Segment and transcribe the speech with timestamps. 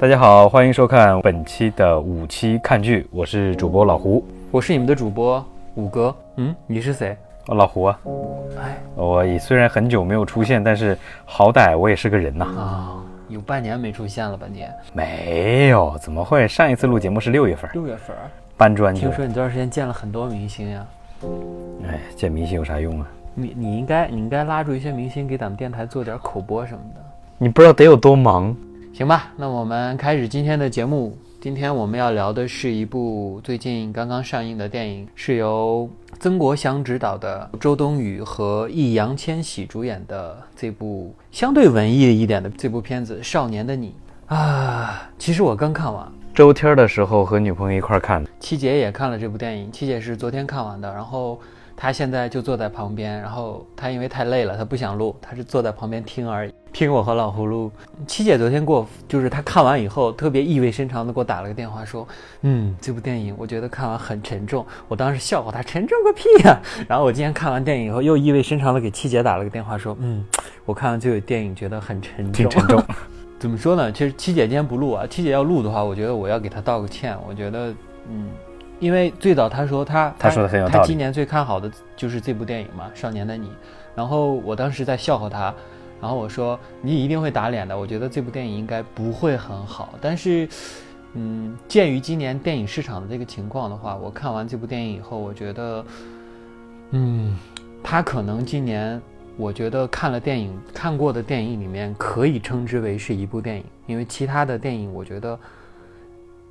[0.00, 5.44] 大家好，欢迎收看本期的五期看剧，我是主播老胡，我是你们的主播
[5.74, 6.16] 五哥。
[6.36, 7.14] 嗯，你是谁？
[7.48, 8.00] 哦，老胡啊。
[8.58, 12.46] 哎，我虽然很久没有出现，但是好歹我也是个人呐。
[12.46, 12.96] 啊，
[13.28, 14.64] 有半年没出现了吧你？
[14.94, 16.48] 没有，怎么会？
[16.48, 17.70] 上一次录节目是六月份。
[17.74, 18.16] 六月份。
[18.56, 18.94] 搬砖。
[18.94, 20.86] 听说你这段时间见了很多明星呀？
[21.86, 23.06] 哎，见明星有啥用啊？
[23.34, 27.02] 你你应该你应该拉住一些明星给咱们电台做点口播什么的。
[27.36, 28.56] 你不知道得有多忙。
[28.92, 31.16] 行吧，那我们开始今天的节目。
[31.40, 43.94] 今天我们要聊的是一部最近刚刚上映的电影，是由曾国祥执导的，周冬雨和易烊千玺主演的这部相对文艺一点的这部片子《少年的你》
[44.34, 45.08] 啊。
[45.18, 51.40] 其实我刚看完，周天的时候和女朋友一块看的，七姐也看了这部电影，七姐是昨天看完的，然后
[51.80, 56.52] 她现在就坐在旁边，然后他因为太累了，他不想录，他是坐在旁边听而已。
[56.74, 57.72] 听我和老葫芦
[58.06, 62.06] 七姐昨天给我，就是她看完以后特别意味深长的给我打了个电话，说
[62.42, 66.60] ：“嗯，这部电影我觉得看完很沉重。”我当时笑话她沉重个屁呀！
[66.86, 70.22] 然后我今天看完电影以后，又意味深长的给七姐打了个电话，说：“嗯，
[70.66, 72.84] 我看完这个电影觉得很沉重。”挺沉重。
[73.38, 73.90] 怎么说呢？
[73.90, 75.06] 其实七姐今天不录啊。
[75.06, 77.16] 七姐要录的话，我觉得我要给她道个歉。
[77.26, 77.74] 我觉得，
[78.10, 78.28] 嗯，
[78.80, 80.78] 因为最早他说他他说的很有道理。
[80.78, 83.46] 他今年最看好的就是这部电影嘛，《少年的你》。
[83.94, 85.54] 然后我当时在笑话他。
[86.00, 89.90] 然后我说你一定会打脸的，我觉得这部电影应该不会很好。
[90.00, 90.48] 但是，
[91.12, 95.84] 嗯，鉴于今年电影市场的这个情况的话，我看完这部电影以后，我觉得，
[96.92, 97.36] 嗯，
[97.82, 98.98] 他可能今年
[99.36, 105.38] 我觉得看了电影看过的电影里面可以称之为是一部电影，因为其他的电影我觉得，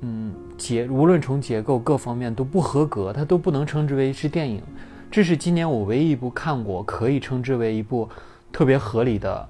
[0.00, 4.62] 嗯，结无论从结构各方面都不合格，它都不能称之为是电影。
[5.10, 8.08] 这是今年我唯一一部看过可以称之为一部。
[8.52, 9.48] 特别合理的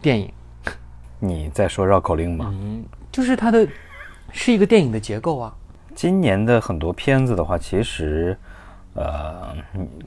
[0.00, 0.28] 电影，
[1.20, 2.52] 你在说绕口令吗？
[2.52, 3.64] 嗯，就是它的
[4.32, 5.54] 是一个电影的结构啊。
[5.94, 8.36] 今年的很多片子的话，其实，
[8.94, 9.54] 呃，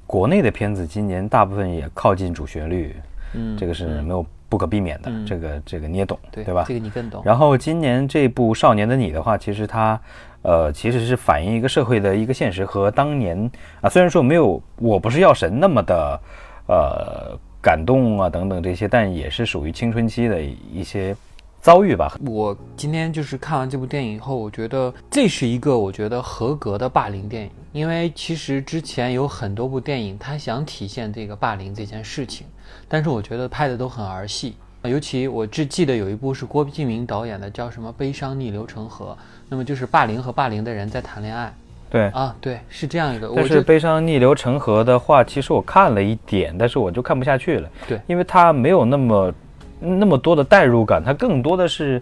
[0.05, 2.93] 国内的片子今年大部分也靠近主旋律，
[3.35, 6.65] 嗯，这个是没有不可避免的，这个这个你也懂，对对吧？
[6.67, 7.21] 这个你更懂。
[7.25, 9.99] 然后今年这部《少年的你》的话，其实它，
[10.41, 13.49] 呃，其实是反映一个社会的一个现实和当年
[13.81, 16.19] 啊，虽然说没有《我不是药神》那么的，
[16.67, 17.39] 呃。
[17.65, 21.15] 感动啊，等等这些，但也是属于青春期的一些
[21.59, 22.15] 遭遇吧。
[22.23, 27.49] 我今天就是看完这部电影以后，我觉得这是一个我觉得合格的霸凌电影。
[27.71, 32.45] 因为其实之前有很多部电影，它想体现这个霸凌这件事情，
[32.87, 34.55] 但是我觉得拍的都很儿戏。
[34.83, 39.17] 尤其我只记得有一部是郭敬明导演的，叫什么《悲伤逆流成河》，
[39.49, 41.51] 那么就是霸凌和霸凌的人在谈恋爱。
[41.89, 43.31] 对啊，对，是这样一个。
[43.35, 47.69] 但是悲伤逆流成河的话，其实我看了一点，但是我就看不下去了。
[47.87, 49.33] 对，因为它没有那么
[49.79, 52.01] 那么多的代入感，它更多的是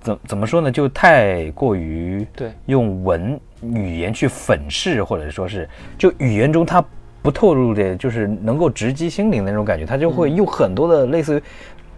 [0.00, 0.72] 怎怎么说呢？
[0.72, 6.84] 就太过于对用文语言去粉饰，或者说是就语言中它
[7.26, 11.42] 不透露的，就是能够直击心灵的那种感觉，他就会用很多的类似于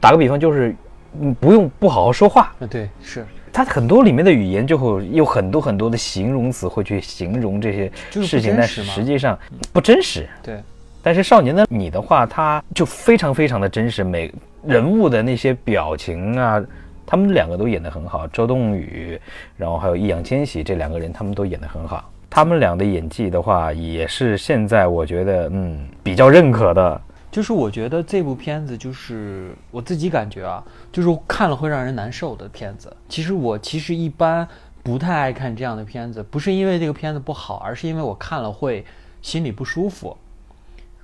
[0.01, 0.75] 打个比方，就是
[1.21, 2.51] 嗯不用不好好说话。
[2.61, 3.27] 啊，对，是。
[3.53, 9.39] 他很多里面的语言就会有很多很多的形容词会去形容这些事情，但是实际上
[9.71, 10.27] 不真实。
[10.43, 10.63] 对，
[11.03, 14.33] 但是少年的你的话，他就非常非常的真实，每
[14.65, 16.63] 人物的那些表情啊，
[17.05, 18.27] 他们两个都演得很好。
[18.29, 19.21] 周冬雨，
[19.59, 22.09] 然后还有易烊千玺这两个人，他们都演得很好。
[22.31, 27.01] 他们俩的演技的话，也是现在我觉得嗯比较认可的。
[27.31, 32.95] 就是我觉得这部片子，就是我自己感觉啊，就是看了会让人难受的片子。
[33.09, 34.49] 其实我其实一般
[34.83, 38.85] 不太爱看这样的片子，不是因为这个片子不好，而是因为我看了会
[39.21, 40.17] 心里不舒服。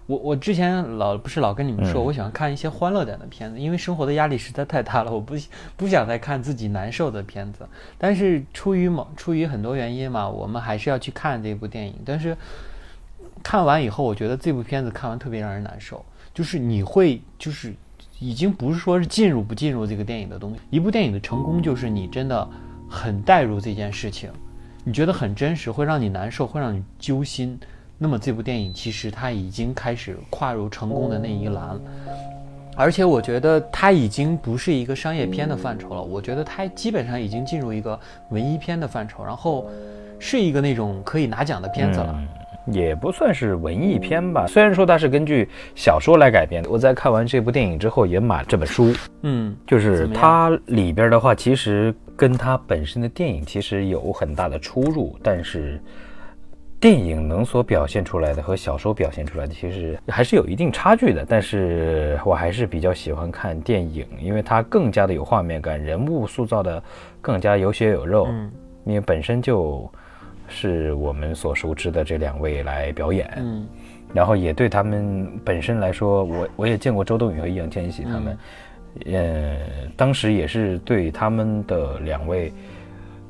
[0.07, 5.35] 我我之前老不是老跟你们说，我喜欢看一些欢乐点的片子，因为生活的压力实在太大了，我不
[5.77, 7.67] 不想再看自己难受的片子。
[7.97, 11.95] 但是出于某出于很多原因嘛，我们还是要去看这部电影。
[12.05, 12.37] 但是
[13.43, 16.05] 看完以后，我觉得这部片子看完特别让人难受。
[16.35, 17.73] 就是你会，就是
[18.19, 20.61] 已经不是说是进入不进入这个电影的东西。
[20.69, 22.47] 一部电影的成功，就是你真的
[22.91, 24.31] 很带入这件事情，
[24.85, 27.59] 你觉得很真实，会让你难受，会让你揪心。
[28.05, 31.81] 那么这部电影其实它已经开始跨入成功的那一栏，
[32.77, 36.03] 而且我觉得它已经不是一个商业片的范畴了。
[36.03, 37.99] 我觉得它基本上已经进入一个
[38.29, 39.67] 文艺片的范畴，然后
[40.19, 42.15] 是一个那种可以拿奖的片子了。
[42.67, 46.69] 也不算是文艺片吧，虽然说它是根据小说来改编的。
[46.69, 48.93] 我在看完这部电影之后，也买了这本书。
[49.23, 55.81] 嗯， 就是它里边的话，其实跟它本身的电影其实有很大的出入，但是。
[56.85, 66.83] 电影能所表现出来的和小说表现出来的其实还是有一定差距的，但是我还是比较喜欢看电影，因为它更加的有画面感，人物塑造的
[67.23, 68.53] 更加有血有肉，嗯。
[68.85, 69.91] 因为本身就
[70.47, 73.67] 是我们所熟知的这两位来表演，嗯。
[74.13, 78.39] 然后也对他们本身来说，我我也见过周冬雨和易烊千玺他们，
[79.07, 79.57] 呃，
[79.97, 82.53] 当时也是对他们的两位，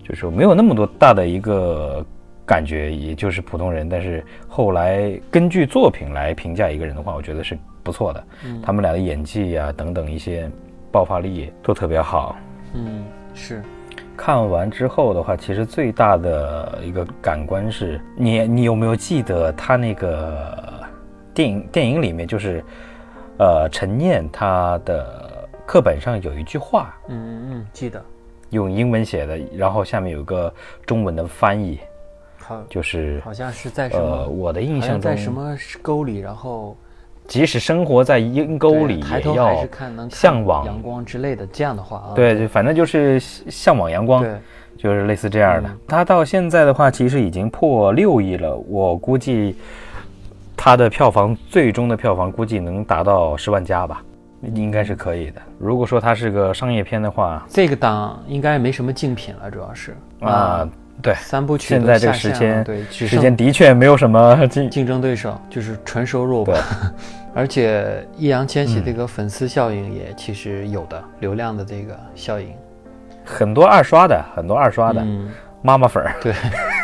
[0.03, 2.05] 就是说没有那么多大的一个
[2.47, 3.89] 感觉，也就是普通人。
[3.89, 8.25] 但是后来根据作品来评价一个人的话，我觉得是不错的。
[8.45, 10.51] 嗯他们俩的演技啊等等一些
[10.93, 12.37] 爆发力都特别好。
[12.75, 13.05] 嗯
[13.35, 13.63] 是
[14.17, 20.85] 看完之后的话，其实最大的一个感官是你，你有没有记得他那个
[21.35, 22.65] 电影电影里面就是，
[23.39, 28.01] 呃，陈念他的课本上有一句话，嗯嗯嗯记得
[28.51, 30.53] 用英文写的，然后下面有个
[30.87, 31.81] 中文的翻译，
[32.47, 36.77] 好就是好像是在什呃，么我的印象中，在什么沟里，然后
[37.27, 42.13] 即使生活在阴沟里，抬也要头还是看能向往阳光之类的这样的话啊。
[42.15, 44.23] 对，就反正就是向往阳光。
[44.23, 44.33] 对，
[44.77, 45.69] 就是类似这样的。
[45.69, 49.57] 嗯它到现在的话，其实已经破六亿了，我估计
[50.57, 54.03] 它的票房最终的票房估计能达到十万加吧，
[54.43, 55.41] 应该是可以的。
[55.59, 60.69] 如果说它是个商业片的话，这个档应该没什么竞品了，主要是啊，
[61.03, 66.55] 对，三部曲现在这个时间了对，只时间的确没有什么 竞，竞争对手就是纯收入吧。
[67.35, 72.49] 而且易烊千玺嗯这个粉丝效应也其实有的，流量的这个效应。
[73.25, 75.29] 很多二刷的，很多二刷的、嗯，
[75.63, 76.15] 妈妈粉儿。
[76.23, 76.33] 对。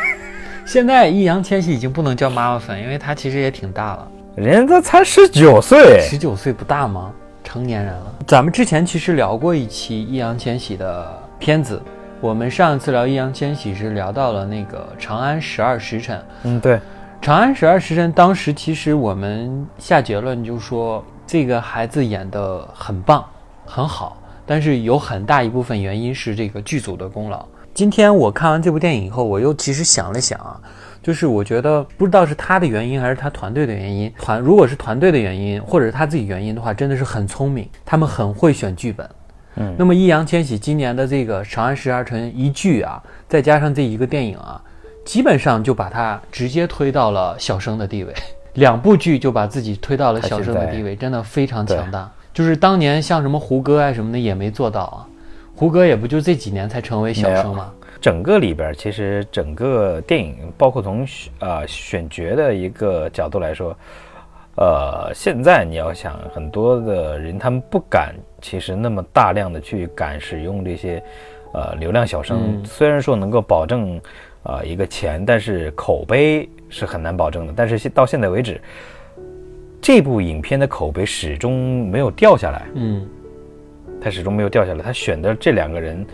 [0.66, 7.12] 现在易烊千玺已经不能叫妈妈粉，因为他其实也挺大了，人家才十九岁，十九岁不大吗？
[7.42, 8.14] 成年人了。
[8.26, 11.82] 咱们之前其实聊过一期易烊千玺的片子，
[12.22, 16.19] 我们上一次聊易烊千玺是聊到了那个《长安十二时辰》。
[16.43, 16.76] 嗯，对，
[17.22, 23.25] 《长安十二时辰》当时其实我们下结论就说这个孩子演的很棒，
[23.64, 27.43] 很好，但是有很大一部分原因是这个剧组的功劳。
[27.72, 30.61] 今天我看完这部电影以后，我又其实想了想啊，
[31.02, 39.08] 就是我觉得不知道是他的原因还是他团队的原因，团如果是团队的原因或者是他自己原因的话，真的是很聪明，他们很会选剧本。
[39.56, 39.75] 嗯。
[39.79, 44.61] 那么易烊千玺今年的这个《长安十二城》一剧啊，再加上这一个电影啊，
[45.05, 48.12] 基本上就把他直接推到了小生的地位，
[48.55, 52.11] 两部剧就把自己推到了小生的地位，真的非常强大。
[52.32, 55.06] 就是当年像什么胡歌啊什么的也没做到啊，
[55.56, 57.73] 胡歌也不就这几年才成为小生吗？
[58.00, 63.76] 整个里边儿其实整个电影，包括从选呃选角的一个角度来说，
[64.60, 71.02] 呃，现在你要想很多的人，他们不敢其实那么大量的去敢使用这些
[71.54, 73.98] 呃流量小生，嗯虽然说能够保证
[74.42, 77.54] 呃一个钱，但是口碑是很难保证的。
[77.56, 78.60] 但是现到现在为止，
[79.80, 82.66] 这部影片的口碑始终没有掉下来。
[82.74, 83.08] 嗯
[83.98, 84.82] 他始终没有掉下来。
[84.82, 86.06] 他选的这两个人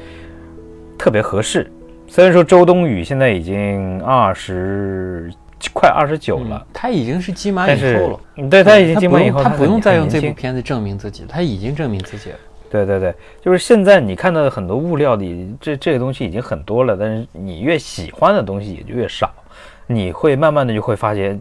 [0.96, 1.68] 特别合适。
[2.06, 5.32] 虽然说周冬雨现在已经二十
[5.72, 8.20] 快二十九了，嗯他已经是金马但是影后了。
[8.36, 10.34] 嗯对他已经他金马以后，他不用再用这部片。
[10.34, 12.36] 片子证明自己，他已经证明自己了。
[12.68, 19.32] 对对对，就是现在你看到的很多物料里，这这个东西已经很多了，但是你越喜欢的东西也就越少，
[19.86, 21.40] 你会慢慢的就会发现，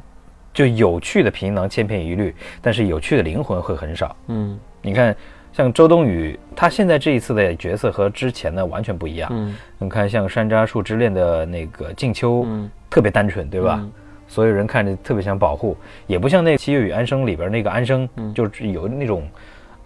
[0.53, 4.15] 就有趣的皮囊千篇一律，但是有趣的灵魂会很少。
[4.27, 5.13] 嗯你看，
[5.51, 9.27] 像周冬雨，她现在这一次的角色和之前的完全不一样。
[9.33, 13.79] 嗯你看，像《山楂树之恋》的那个静秋，嗯，特别单纯，对吧？
[13.81, 13.91] 嗯
[14.35, 15.77] 所有人看着特别想保护，
[16.07, 18.33] 也不像那个《七月与安生》里边那个安生，嗯。
[18.33, 19.25] 就是有那种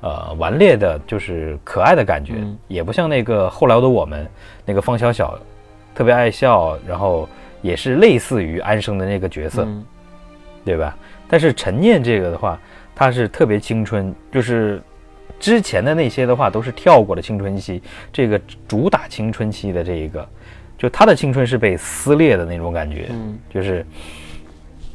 [0.01, 2.57] 呃顽劣的，就是可爱的感觉，嗯。
[2.67, 4.27] 也不像那个后来的我们
[4.65, 5.37] 那个方小小，
[5.93, 7.29] 特别爱笑，然后
[7.61, 9.85] 也是类似于安生的那个角色，嗯。
[10.65, 10.97] 对吧？
[11.27, 12.59] 但是陈念这个的话，
[12.95, 14.81] 他是特别青春，就是
[15.39, 20.27] 之前的那些的话都是跳过了青春期，这个主打青春期的这一个，
[20.75, 23.37] 就他的青春是被撕裂的那种感觉，嗯。
[23.53, 23.85] 就是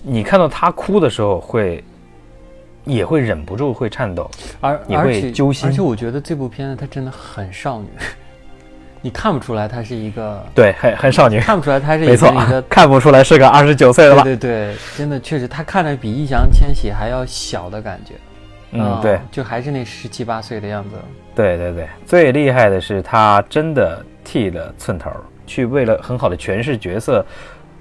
[0.07, 1.83] 你看到他哭的时候会，
[2.85, 4.31] 也会忍不住会颤抖，
[4.61, 7.89] 而你会而且揪心而且我觉得这部片子它真的很少女，
[9.01, 14.23] 你看不出来她是一个，对，很很少女，看不出来她是一没错个一个， 看不出来是个二十九岁的吧？
[14.23, 18.15] 对对对，真的确实，她看着比易烊千玺还要小的感觉。
[18.73, 20.97] 嗯，啊对，就还是那十七八岁的样子。
[21.35, 25.11] 对对对，最厉害的是他真的剃了寸头，
[25.47, 27.25] 去为了很好的诠释角色，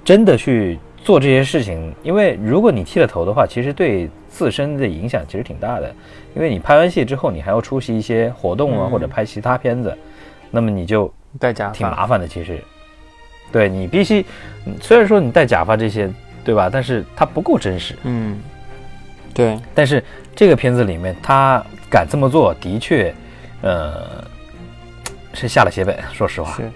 [0.04, 1.94] 真的去做这些事情。
[2.02, 5.94] 因为如果你剃了头的话，其实对自身的影响其实挺大的。
[6.34, 9.96] 因为你拍完戏之后，你还要出席一些活动啊，嗯或者拍其他片子，
[10.50, 12.26] 那么你就戴假发，挺麻烦的。
[12.26, 12.58] 其实，
[13.52, 14.24] 对你必须，
[14.66, 16.10] 嗯虽然说你戴假发这些，
[16.44, 16.68] 对吧？
[16.72, 17.94] 但是它不够真实。
[18.02, 18.40] 嗯，
[19.32, 20.02] 对，但是
[20.34, 23.14] 这个片子里面，他敢这么做，的确，
[23.62, 24.24] 呃，
[25.32, 25.96] 是下了血本。
[26.12, 26.70] 说实话，是，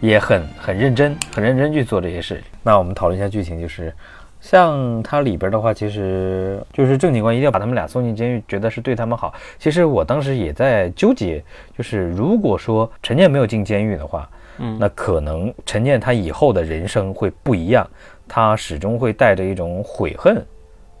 [0.00, 2.42] 也很很认真，很认真去做这些事。
[2.62, 3.92] 那我们讨论一下剧情，就是
[4.40, 9.34] 像它里边的话，其实就是郑警官一定要把他们俩送进监狱，觉得是对他们好。
[9.58, 11.42] 其实我当时也在纠结，
[11.76, 14.28] 就是如果说陈念没有进监狱的话，
[14.58, 17.86] 嗯那可能陈念他以后的人生会不一样，
[18.26, 20.42] 他始终会带着一种悔恨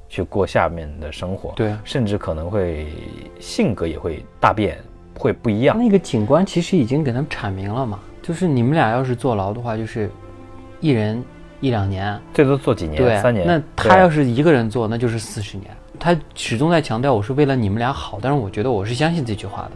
[0.08, 2.86] 去过下面的生活，对甚至可能会
[3.38, 4.78] 性格也会大变，
[5.18, 5.78] 会不一样。
[5.78, 10.08] 那个警官其实已经给他们阐明了嘛，就是你们俩要是坐牢的话，就是
[10.78, 11.20] 一人
[11.60, 13.44] 一两年，最多坐几年，对，三年。
[13.44, 15.68] 那他要是一个人坐，那就是四十年。
[15.98, 19.72] 他始终在强调我是为了你们俩好，但是我觉得我是相信这句话的，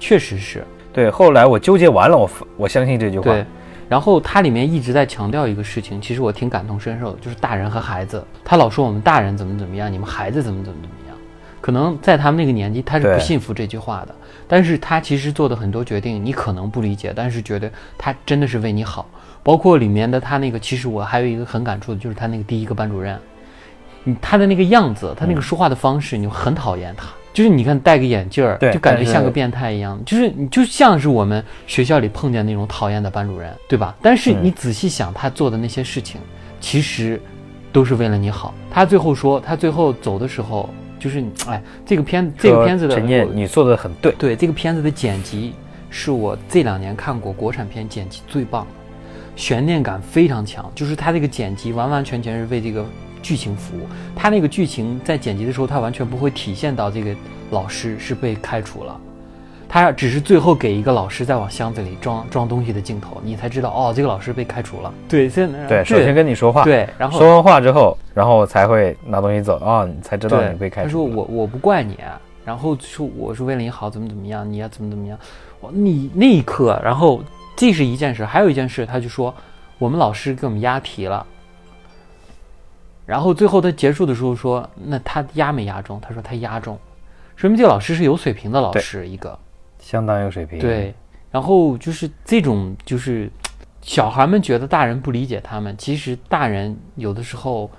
[0.00, 3.26] 确实是对，后来我纠结完了，我我相信这句话。
[3.26, 3.46] 对。
[3.88, 8.24] 然后他里面一直在强调一个事情，其实我挺感同身受的，就是大人和孩子。
[8.44, 11.16] 他老说我们大人怎么怎么样，你们孩子怎么怎么怎么样。
[11.60, 14.14] 可能在他们那个年纪，他是不信服这句话的。
[14.46, 19.08] 但是他其实做的很多决定，你可能不理解，但是觉得他真的是为你好。
[19.42, 23.18] 包括里面的他那个，其实我还有一个很感触的，就是他那个第一个班主任，
[24.04, 27.08] 你他的那个样子，他那个说话的方式，你很讨厌他。
[27.32, 33.96] 就是你看戴个眼镜儿，对就感觉像个变态一样，就是你就像是我们学校里碰见那种讨厌的班主任，对吧？
[34.02, 36.20] 但是你仔细想，他做的那些事情，
[36.60, 37.18] 其实
[37.72, 38.52] 都是为了你好。
[38.70, 40.68] 他最后说，他最后走的时候，
[41.02, 44.14] 就是哎，这个片这个片子的陈念，你做的很对。
[44.16, 45.52] 对这个片子的剪辑
[45.90, 48.70] 是我这两年看过国产片剪辑最棒的，
[49.34, 52.86] 悬念感非常强，就是它这个剪辑完完全全是为这个
[53.20, 53.80] 剧情服务。
[54.14, 57.12] 它那个剧情在剪辑的时候，它完全不会体现到这个
[57.50, 59.00] 老师是被开除了，
[59.72, 64.92] 他只是最后给一个老师在往箱子里装装东西的镜头，你才知道哦，这个老师被开除了。
[65.08, 71.02] 对，现在对，首先跟你说话，对，然后说完话之后，然后才会拿东西走啊、你才知道，你被开除他说。
[71.02, 75.18] 我我不怪你啊，然后说我是为了你好，怎么怎么样，你要怎么怎么样。
[75.60, 77.24] 我你那一刻，然后
[77.56, 79.34] 这是一件事，还有一件事，他就说
[79.78, 81.26] 我们老师给我们押题了。
[83.06, 85.98] 然后最后他结束的时候说，那他押没押中？
[86.02, 86.78] 他说他押中，
[87.36, 89.38] 说明这个老师是有水平的老师，一个
[89.82, 90.58] 相当有水平。
[90.58, 90.94] 对。
[91.30, 93.30] 然后就是这种，就是
[93.80, 97.70] 小孩们觉得大人不理解他们，其实大人有的时候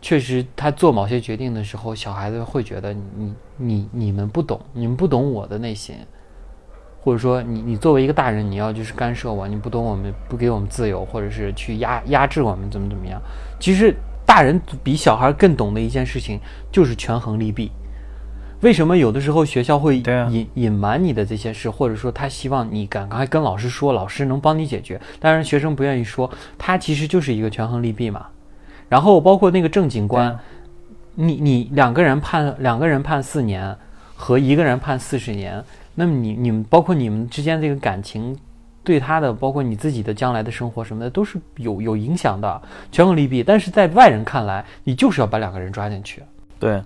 [0.00, 5.96] 确实他做某些决定的时候，小孩子会觉得你你你们不懂，你们不懂我的内心，
[7.00, 13.20] 或者说你你作为一个大人，你要就是干涉我，你不懂我们，不给我们自由，或者是去压压制我们，怎么怎么样。
[13.58, 13.92] 其实
[14.24, 16.38] 大人比小孩更懂的一件事情
[16.70, 17.72] 就是权衡利弊。
[18.64, 28.24] 为什么有的时候学校会隐隐瞒你的这些事，或者说他希望你赶快跟老师说，老师能帮你解决，当然学生不愿意说，他其实就是一个权衡利弊嘛。
[28.88, 30.40] 然后包括那个郑警官，啊
[31.14, 33.76] 你你两个人判两个人判四年，
[34.16, 35.62] 和一个人判四十年，
[35.94, 38.34] 那么你你们包括你们之间这个感情，
[38.82, 43.42] 对他的包括你自己的将来的生活什么的，都是有有影响的，权衡利弊。
[43.42, 46.22] 但是在外人看来，你就是要把两个人抓进去。
[46.58, 46.82] 对。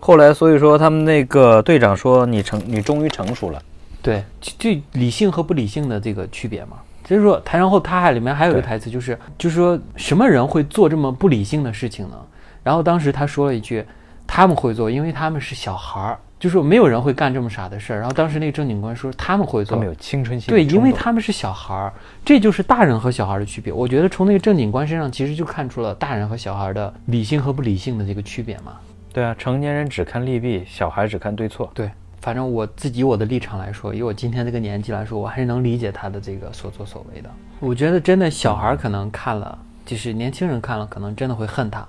[0.00, 3.62] 后来，所以说他们那个队长说：“你成，你终于成熟了。
[4.02, 6.78] 对，这这理性和不理性的这个区别嘛。
[7.06, 12.16] 所以说，他然后他还里面还有一个台词，就是就是说什么人会做这么不理性的事情呢？
[12.62, 13.84] 然后当时他说了一句，
[14.26, 17.98] 他们会做，因为他们是小孩儿，就是说没有人会干这么傻的事儿。
[17.98, 21.92] 然后当时那个正警官说他们会做他们，有青春期对，因为他们是小孩儿，
[22.24, 23.70] 这就是大人和小孩儿的区别。
[23.70, 28.72] 我觉得从那个正警官身上，其实就看出了大人和小孩儿的理性和不理性的这个区别嘛。
[29.12, 31.70] 对啊，成年人只看利弊，小孩只看对错。
[31.74, 31.90] 对，
[32.20, 37.28] 反正我自己我的立场来说，以我今天这个年纪来说，我还是能理解他的这个所作所为的。
[37.58, 41.84] 我觉得真的小孩可能看了，就是年轻人看了，可能真的会恨他，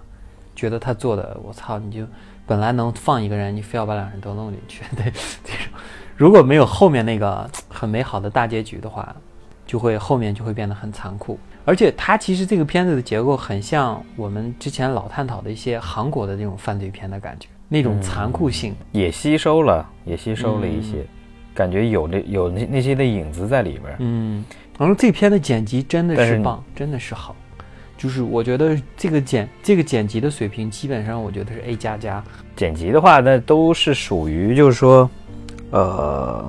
[0.55, 2.05] 觉得他做的，我操，你就
[2.47, 5.05] 本来能放一个人，你非要把两人都弄进去，对
[5.45, 5.73] 这种，
[6.17, 9.15] 如果没有后面那个很美好的大结局的话，
[9.67, 11.37] 就会后面就会变得很残酷。
[11.65, 18.75] 而且它其实这个片子的结构很像我们之前老探讨的一些韩国的那种犯罪片的感觉，那种残酷性。
[18.91, 21.05] 也吸收了，也吸收了一些，
[21.53, 23.95] 感觉有那有那那些的影子在里边儿。
[23.99, 24.43] 嗯，
[24.79, 27.35] 然后这片的剪辑真的是棒，真的是好，
[27.97, 32.23] 就是我觉得这个剪这个剪辑的水平，基本上我觉得是 A 加加。
[32.55, 35.09] 剪辑的话，那都是属于就是说，
[35.69, 36.43] 呃，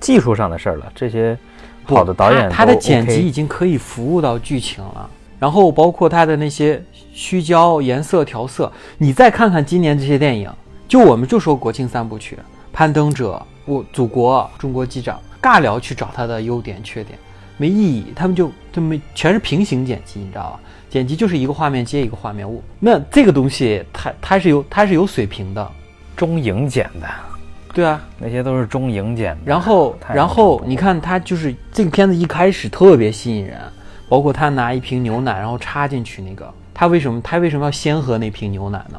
[0.00, 0.92] 技术上的事儿了。
[0.94, 1.51] 这些不
[1.84, 5.08] 好的导演他他的剪辑已经可以服务到剧情了，
[5.38, 10.50] 然后包括他的那些虚焦、颜色调色，你再看看今年这些电影，
[10.86, 12.36] 就我们就说国庆三部曲，
[12.72, 13.34] 《攀登者》、
[13.64, 17.18] 我祖国、中国机长，尬聊去找他的优点缺点，
[17.56, 20.60] 没意义，他们就他们全是平行剪辑，你知道吧？
[20.88, 22.50] 剪辑就是一个画面接一个画面。
[22.50, 25.70] 我那这个东西它它是有它是有水平的，
[26.14, 27.08] 中影剪的，
[27.72, 28.00] 对啊。
[28.18, 29.40] 那些都是中影剪的。
[29.44, 33.58] 然后然后你看他就是这个片子一开始特别吸引人，
[34.08, 38.98] 包括他拿一瓶牛奶然后插进去那个，他为什么他为什么要先喝那瓶牛奶呢？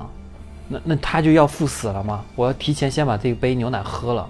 [0.70, 2.24] 那那他就要赴死了吗？
[2.36, 4.27] 我要提前先把这杯牛奶喝了，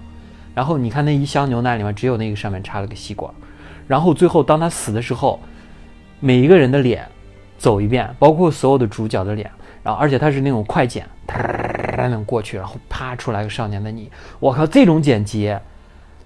[0.56, 3.32] 然后你看那一箱牛奶里面只有那个上面插了个吸管，
[3.88, 5.40] 然后最后当他死的时候，
[6.20, 7.08] 每一个人的脸
[7.58, 9.50] 走一遍，包括所有的主角的脸，
[9.84, 11.73] 然后而且他是那种快剪，那
[12.10, 15.56] 种过去，然后啪出来个少年的你，我靠，这种剪辑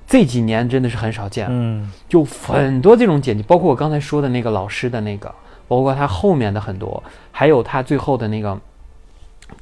[0.07, 1.47] 这几年真的是很少见。
[1.49, 5.33] 嗯，就很多这种剪辑，包括我刚才说的那个老师的那个，
[5.67, 8.57] 包括他后面的很多，还有他最后的那个，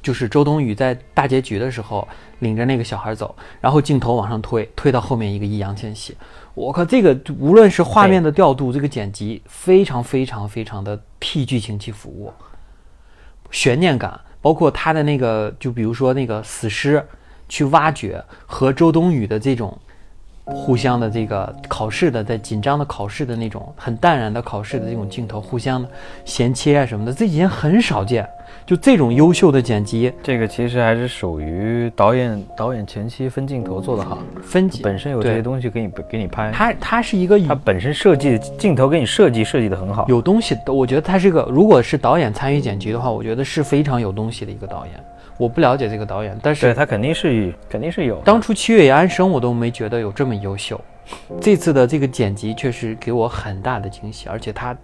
[0.00, 2.06] 就是周冬雨在大结局的时候
[2.38, 6.16] 领着那个小孩走，然后镜头往上推，推到后面一个易烊千玺，
[6.54, 12.32] 我靠，这个无论是画面的调度，这个剪辑非常非常非常的替剧情去服务，
[13.50, 17.04] 悬念感，包括他的那个，就比如说那个死尸
[17.48, 19.76] 去挖掘和周冬雨的这种
[20.44, 25.88] 互相的这个考试的，在紧张的考试的那种很淡然的考试的这种镜头，互相的
[26.24, 28.24] 衔接啊什么的，这几年很少见。
[28.66, 40.04] 就这种优秀的剪辑这个其实还是属于导演导演前期分镜头做得好，分解，本身有这些东西给你给你拍，它它是一个以它本身设计的镜头给你设计设计的很好。
[40.08, 44.94] 有东西的，我觉得他是个，如果是导演参与剪辑的话，我觉得是非常有东西的一个导演。
[45.38, 48.16] 我不了解这个导演，但是对他肯定是肯定是有。
[48.24, 50.80] 当初《七月与安生》我都没觉得有这么优秀，
[51.40, 54.76] 这次的这个剪辑确实给我很大的惊喜，而且它，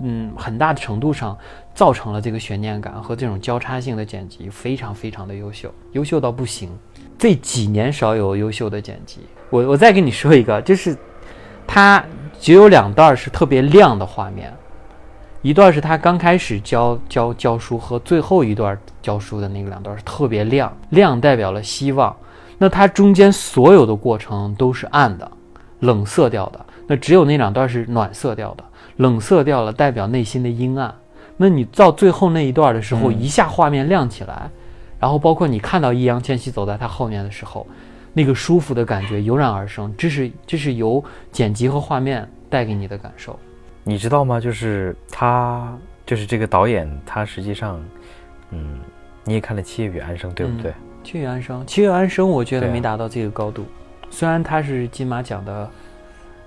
[0.00, 1.36] 嗯，很大的程度上
[1.74, 6.68] 造成了这个悬念感和这种交叉性的剪辑，非常非常的优秀，优秀到不行。
[7.16, 9.20] 这几年少有优秀的剪辑。
[9.50, 10.96] 我我再跟你说一个，就是
[11.66, 12.04] 它
[12.40, 14.52] 只有两段是特别亮的画面，
[15.42, 22.14] 一段是他刚开始教教教书和最后一段教书的那个两段是特别亮，亮代表了希望。
[22.58, 25.30] 那它中间所有的过程都是暗的、
[25.80, 28.64] 冷色调的，那只有那两段是暖色调的。
[28.96, 30.94] 冷色调了代表内心的阴暗。
[31.36, 34.48] 那你到最后那一段的时候，嗯一下画面亮起来，
[35.00, 37.66] 然后包括你看到易烊千玺走在他后面的时候，
[38.12, 39.92] 那个舒服的感觉油然而生。
[39.98, 41.02] 这是这是由
[41.32, 43.38] 剪辑和画面带给你的感受。
[43.82, 44.40] 你知道吗？
[44.40, 45.76] 就是他，
[46.06, 47.82] 就是这个导演，他实际上，
[48.50, 48.78] 嗯，
[49.24, 50.72] 你也看了《七月与安生》，对不对？
[51.02, 53.66] 七月与安生，七月与安生，我觉得没达到这个高度。
[54.08, 55.68] 虽然他是金马奖的，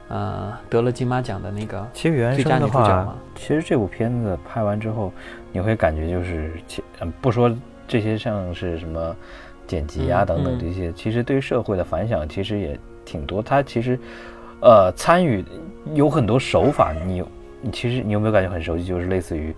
[0.10, 5.12] 呃，得了金马奖的那个，七月与安最佳生的话其实这部片子拍完之后，
[5.52, 7.54] 你会感觉就是其，嗯，不说
[7.88, 9.16] 这些像是什么
[9.66, 13.42] 剪辑啊等等这些，其实对于社会的反响其实也挺多。
[13.42, 14.00] 它其实，
[14.62, 15.44] 呃，参与
[15.94, 17.24] 有很多手法，你
[17.72, 18.86] 其实你有没有感觉很熟悉？
[18.86, 19.52] 就是类似于《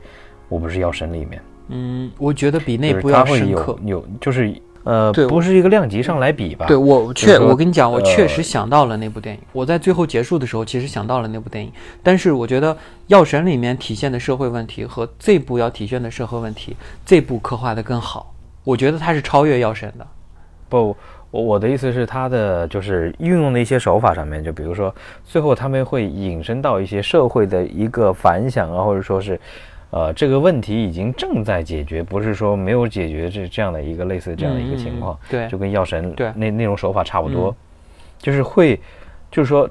[0.48, 3.78] 我不是药神》里面，嗯，我觉得比那部要深刻。
[3.86, 4.52] 有就是
[4.84, 6.66] 呃，对不是一个量级上来比吧？
[6.68, 9.42] 对我确，我跟你讲，我确呃实想到了那部电影。
[9.52, 11.72] 我在最后结束的时候，其实想到了那部电影。
[12.02, 12.74] 但是我觉得
[13.08, 18.34] 《药神》里面体现的社会问题和这部要体现的社会问题，这部刻画的更好。
[18.64, 20.08] 我觉得它是超越《药神》的。
[20.70, 20.96] 不，
[21.32, 24.94] 我我的意思是，它的就是运用的一些手法上面，就比如说，
[25.26, 29.40] 最后他们会引申到一些社会的一个反响啊，或者说是，
[29.92, 37.56] 呃，这个问题已经正在解决，不是说没有解决这这样的一个类似这样的一个情况，对就跟药神对那那种手法差不多，嗯
[38.20, 38.80] 就是会，
[39.32, 39.70] 就是说。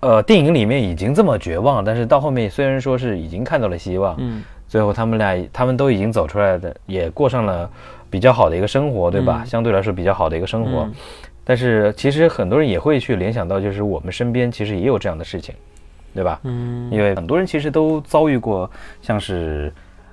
[0.00, 7.68] 呃，电影里面已经这么绝望，但是到后面虽然说是已经看到了希望，嗯，最后他们俩他们都已经走出来的，也过上了
[8.10, 9.40] 比较好的一个生活，对吧？
[9.42, 10.80] 嗯相对来说比较好的一个生活。
[10.82, 10.94] 嗯
[11.42, 15.54] 但是其实很多人也会去联想到，就是我们身边其实也有这样的事情，
[16.16, 16.40] 对吧？
[16.42, 18.68] 嗯因为很多人其实都遭遇过，
[19.00, 19.72] 像是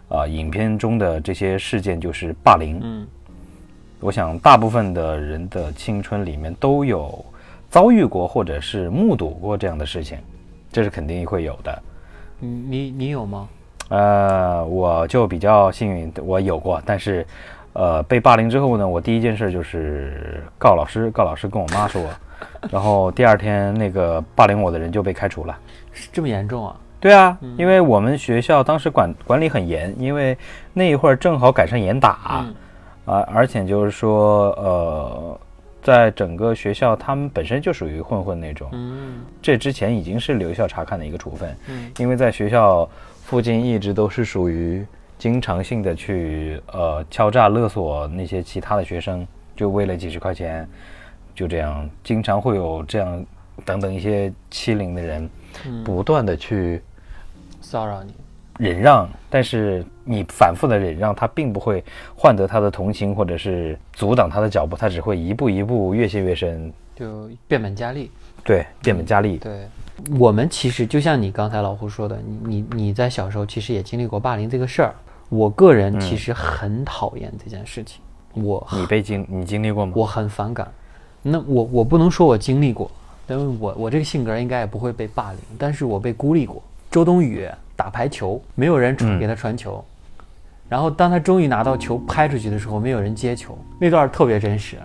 [0.10, 2.80] 啊、影片中的这些事件，就是霸凌。
[2.84, 3.08] 嗯
[4.00, 7.26] 我想大部分的人的青春里面都有
[7.70, 10.18] 遭遇过或者是目睹过这样的事情，
[10.74, 11.82] 这是肯定会有的。
[12.39, 13.48] 你你你有吗？
[13.88, 17.26] 呃，我就比较幸运，我有过，但是，
[17.74, 22.02] 呃，被霸凌之后呢，我第一件事就是告老师，告老师跟我妈说，
[22.70, 25.58] 然后第二天那个霸凌我的人就被开除了。
[25.93, 26.75] 是这么严重啊？
[26.99, 30.38] 对啊，因为我们学校当时管管理很严，因为
[30.73, 32.56] 那一会儿正好赶上严打，嗯。
[33.06, 35.39] 啊，而且就是说，呃，
[35.82, 39.21] 在整个学校他们本身就属于混混那种，嗯。
[39.41, 41.91] 这之前已经是留校查看的一个处分，嗯。
[41.97, 42.89] 因为在学校
[43.23, 44.86] 附近一直都是属于
[45.17, 49.27] 经常性的去呃敲诈勒索那些其他的学生，
[49.58, 50.65] 就为了几十块钱，
[51.36, 53.25] 就这样经常会有这样
[53.66, 55.30] 等等一些欺凌的人，
[55.66, 56.82] 嗯，不断的去
[57.62, 58.13] 骚扰你。
[58.60, 61.84] 忍让，但是你反复的忍让，他并不会
[62.16, 68.12] 换得他的同情，或者是阻挡他的脚步，他只会一步一步越陷越深，就变本加厉。
[68.44, 69.38] 对，变本加厉。
[69.38, 69.68] 对，
[70.20, 74.94] 我们其实就像你刚才老胡说的，你你你在小时候其实也经历过霸凌这个事儿。
[75.30, 78.02] 我个人其实很讨厌这件事情。
[78.36, 79.94] 我你被经你经历过吗？
[79.96, 80.72] 我很反感。
[81.24, 82.92] 那我我不能说我经历过，
[83.27, 86.62] 因为我我这个性格应该也不会被霸凌，但是我被孤立过。
[86.91, 89.83] 周冬雨打排球，没有人传给他传球，
[90.69, 94.77] 然后当他终于拿到球拍出去的时候，没有人接球，那段特别真实。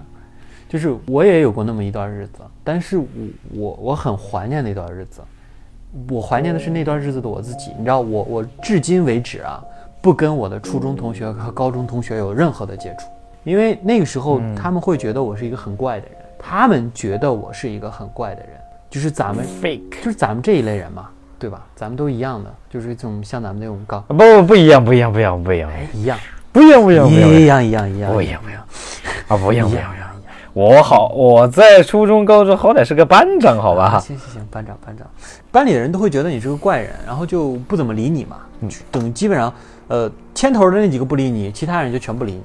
[0.68, 3.06] 就是我也有过那么一段日子，但是我
[3.52, 5.22] 我我很怀念那段日子，
[6.10, 7.72] 我怀念的是那段日子的我自己。
[7.78, 9.64] 你知道，我我至今为止啊，
[10.02, 13.08] 不跟我的初中同学和高中同学有任何的接触，
[13.44, 18.50] 因为那个时候他们会觉得我是一个很怪的人，他们觉得我是一个很怪的人，
[18.88, 21.64] 就是咱们 fake，就是咱们这一类人嘛，对吧？
[21.74, 26.18] 咱们都一样的，就是这种像咱们那种高不不不一样，不一样，不一样，不一样，一样，
[26.52, 28.62] 不一样，不一样，不一样，一样，一样，一样，不一样，不一样，
[29.28, 29.88] 啊，不一样，不一样。
[30.54, 34.00] 我好，我在初中、高中好歹是个班长，好吧？
[34.00, 35.06] 行行行，班长班长，
[35.52, 38.38] 班里的人都会觉得你是个怪人，然后就不怎么理你嘛。
[38.90, 39.54] 等基本上，
[39.86, 42.42] 呃，牵头的那几个不理你，其他人就全不理你。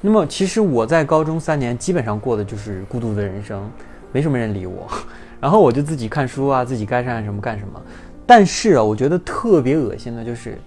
[0.00, 3.68] 那么其实我在高中三年基本上过的就是孤独的人生，
[4.12, 4.86] 没什么人理我，
[5.40, 7.80] 然后我就自己看书啊，自己该干什么干什么。
[8.26, 10.58] 但是啊，我觉得特别恶心的就是，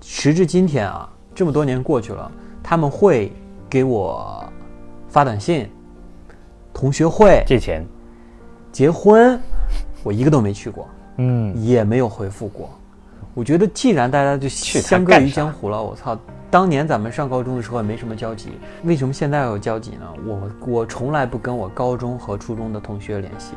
[0.00, 2.30] 时至今天啊，这么多年过去了，
[2.62, 3.32] 他们会
[3.68, 4.44] 给我
[5.08, 5.68] 发短信。
[6.74, 7.84] 同学会借钱，
[8.72, 9.38] 结婚，
[10.02, 12.70] 我一个都没去过，嗯，也没有回复过。
[13.34, 16.18] 我觉得既然大家就相隔于江湖了，我操，
[16.50, 18.50] 当年咱们上高中的时候也没什么交集，
[18.84, 20.06] 为什么现在要有交集呢？
[20.26, 23.54] 我我从来不跟我高中和初中的同学联系，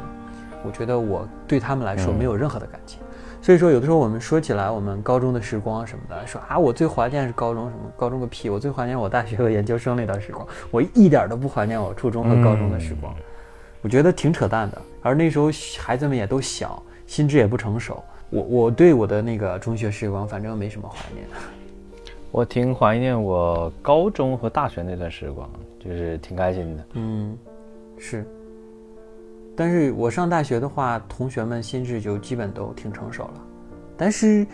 [0.64, 3.00] 我觉得我对他们来说没有任何的感情。
[3.42, 7.92] 所以说，有的时候我们说起来我们高中的时光什么的，说啊，我最怀念是高中什么？
[7.98, 8.50] 高中个屁！
[8.50, 13.14] 我最怀念我大学和研究生那段时光，我一点都不怀念我初中和高中的时光。
[13.82, 14.82] 我觉得挺扯淡的。
[15.04, 18.02] 而那时候孩子们也都小，心智也不成熟。
[18.36, 21.26] 我我对我的那个中学时光，反正没什么怀念。
[22.32, 26.86] 我挺怀念我高中和大学那段时光，就是挺开心的。
[26.96, 27.38] 嗯，
[27.98, 28.26] 是。
[29.56, 33.42] 但是我上大学的话，同学们心智就基本都挺成熟了。
[33.96, 34.46] 但是，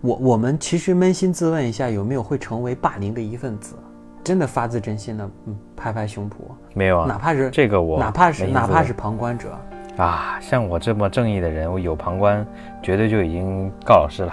[0.00, 3.74] 我我们其实扪心自问一下，有没有会成为霸凌的一份子？
[4.22, 6.34] 真的发自真心的，嗯，拍拍胸脯，
[6.74, 7.06] 没有啊？
[7.08, 9.58] 哪怕是这个我，哪怕是哪怕是旁观者
[9.96, 12.46] 啊，像我这么正义的人，我有旁观，
[12.86, 14.32] 绝对就已经告老师了。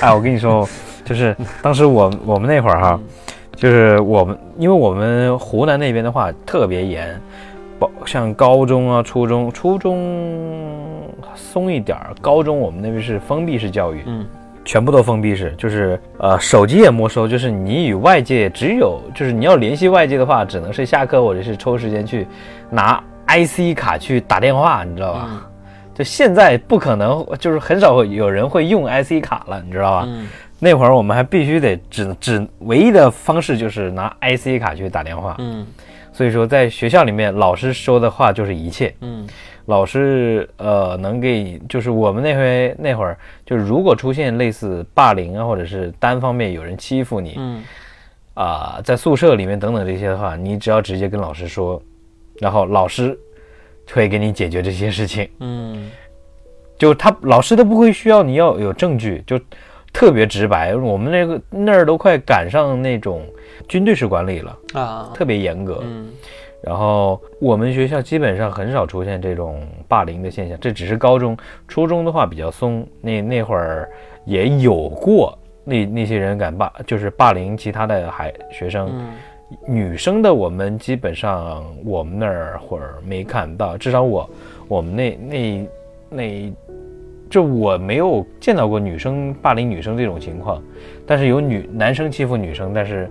[0.00, 0.66] 哎，我跟你说，
[1.04, 2.98] 就是当时我我们那会儿哈，
[3.54, 7.20] 就是我们因为我们湖南那边的话特别严。
[8.06, 14.26] 像高中啊、初中，初中松一点儿，高中我们那边是封闭式教育，嗯，
[14.66, 22.26] 全部都封闭式，就是呃，手机也没收，就是你与外界只有，就是你要联系外界的话，只能是下课或者是抽时间去
[22.68, 25.49] 拿 IC 卡去打电话，你知道吧？
[26.00, 30.08] 就现在不可能，就是很少有人会用 IC 卡了，你知道吧？
[30.58, 35.66] 那会儿我们还必须得只只唯一的方式就是拿 IC 卡去打电话，嗯。
[36.10, 38.94] 所以说，在学校里面，老师说的话就是一切。
[39.00, 39.26] 嗯，
[39.66, 47.62] 老师呃，能给就是我们那回那会儿，就是如果出现类似霸凌啊，或者是单方面有人欺负你，嗯，
[48.34, 51.80] 啊，在宿舍里面等等这些的话，你只要直接跟老师说，
[52.38, 53.16] 然后老师
[53.92, 55.28] 会给你解决这些事情。
[55.40, 55.90] 嗯，
[56.78, 59.38] 就他老师都不会需要你要有证据，就
[59.92, 60.74] 特别直白。
[60.74, 63.22] 我们那个那儿都快赶上那种。
[63.68, 65.80] 军队式管理了啊，特别严格。
[65.82, 66.10] 嗯，
[66.62, 71.36] 然后我们学校基本上很少出现这种霸凌的现象，这只是高中、
[71.68, 72.84] 初中的话比较松。
[73.02, 73.88] 那那会儿
[74.24, 78.90] 也有过那那些人敢霸，就是霸凌其他的孩学生。
[79.66, 84.30] 女生的我们基本上我们那儿会儿没看到，至少我
[84.68, 85.68] 我们那那
[86.08, 86.52] 那，
[87.28, 90.62] 就我没有见到过女生霸凌女生这种情况，
[91.06, 93.10] 但是有女男生欺负女生，但是。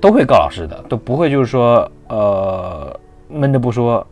[0.00, 4.06] 都会告老师的，都不会就是说，呃，闷着不说。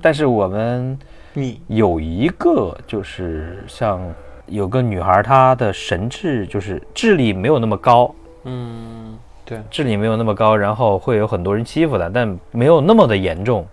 [0.00, 0.98] 但是我们
[1.34, 4.00] 你有一个就是像
[4.46, 13.66] 有个女孩，她的神智就是智力没有那么高，嗯，对，智力没有那么高，然后会有很多人欺负他，但没有那么的严重。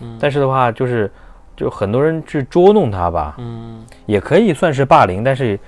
[0.00, 1.10] 嗯，但是的话，就是
[1.56, 5.58] 就很多人去捉弄他吧，嗯，也可以算是霸凌，但是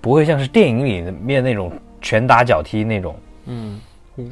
[0.00, 3.80] 不会像是电影里面那种拳打脚踢那种，嗯。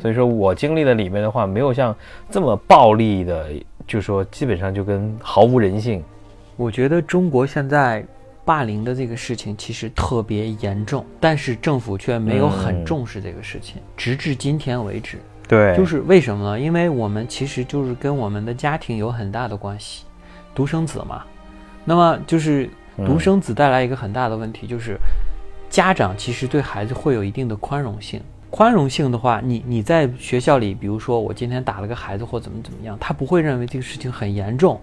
[0.01, 1.93] 所以说我经历的里面的话，没有像
[2.31, 3.49] 这么暴力的，
[3.85, 6.01] 就说基本上就跟毫无人性。
[6.57, 8.07] 我觉得中国现在
[8.45, 15.19] 霸凌的这个事情其实特别严重，但是政府却没有很嗯重视这个事情，直至今天为止。
[15.49, 16.61] 对，就是为什么呢？
[16.61, 20.05] 因为我们其实就是跟我们的家庭有很大的关系，
[20.55, 21.25] 独生子嘛。
[21.85, 24.97] 那么就是独生子带来一个很大的问题，就是
[25.69, 28.21] 家长其实对孩子会有一定的宽容性。
[28.51, 34.81] 宽容性的话，你你在学校里，比如说我今天打了个孩子或怎么怎么样，他不会认为这个事情很严重。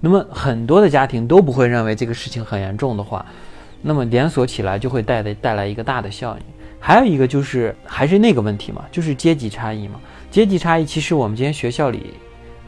[0.00, 3.24] 那么很多的家庭都不会认为这个事情很严重的话，
[3.82, 6.42] 那么连锁起来就会带来带来一个大的效应。
[6.78, 10.00] 还有一个就是还是那个问题嘛，就是阶级差异嘛。
[10.30, 12.14] 阶级差异其实我们今天学校里，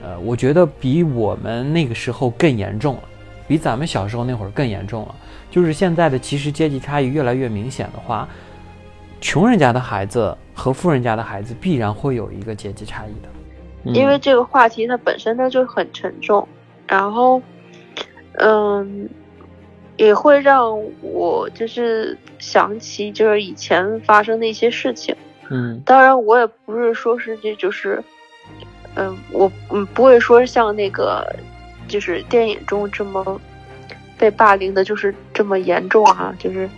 [0.03, 3.03] 呃，我觉得比我们那个时候更严重了，
[3.49, 5.14] 比咱们小时候那会儿更严重了。
[5.51, 8.29] 就是现在的其实阶级差异越来越明显的话，
[9.21, 13.92] 穷人家的孩子和富人家的孩子必然会有一个阶级差异的。
[13.99, 16.47] 因为这个话题它本身它就很沉重，
[16.87, 17.40] 然后，
[18.38, 19.09] 嗯，
[19.97, 25.14] 也会让我就是想起就是以前发生的一些事情。
[25.51, 28.03] 嗯当然，我也不是说是这就是，
[28.95, 31.27] 嗯，我嗯不会说像那个
[31.88, 33.40] 就是电影中这么
[34.18, 36.68] 被霸凌的，就是这么严重哈、就是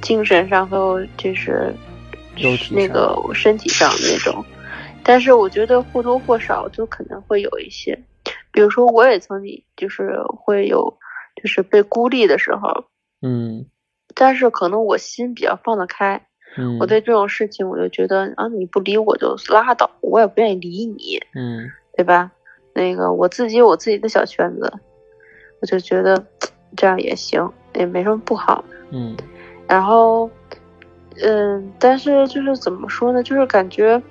[0.00, 1.74] 精神上还有就是
[2.70, 4.44] 那个身体上的那种。
[5.02, 7.98] 但是我觉得或多或少就可能会有一些，
[8.52, 10.98] 比如说我也曾经就是会有
[11.40, 12.84] 就是被孤立的时候，
[13.22, 13.66] 嗯
[14.14, 22.32] 但是可能我心比较放得开，嗯，我对这种事情，我就觉得啊，你不理我就拉倒，我也不愿意理你，嗯对吧？
[22.74, 24.72] 那个我自己有我自己的小圈子，
[25.60, 26.24] 我就觉得
[26.76, 28.64] 这样也行，也没什么不好。
[28.90, 29.16] 嗯
[29.68, 30.28] 然后，
[31.22, 34.02] 嗯，但是就是怎么说呢，就是感觉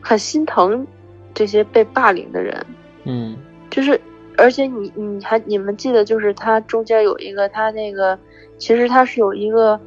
[0.00, 0.86] 很心疼
[1.32, 2.66] 这些被霸凌的人，
[3.04, 3.36] 嗯
[3.72, 3.98] 就是
[4.36, 8.18] 而且你你还你们记得，就是他中间有一个他那个，
[8.58, 9.80] 其实他是有一个，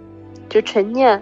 [0.49, 1.21] 就陈念，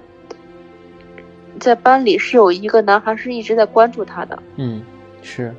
[1.60, 4.82] 在班里是有一个男孩是一直在关注他的，嗯
[5.22, 5.54] 是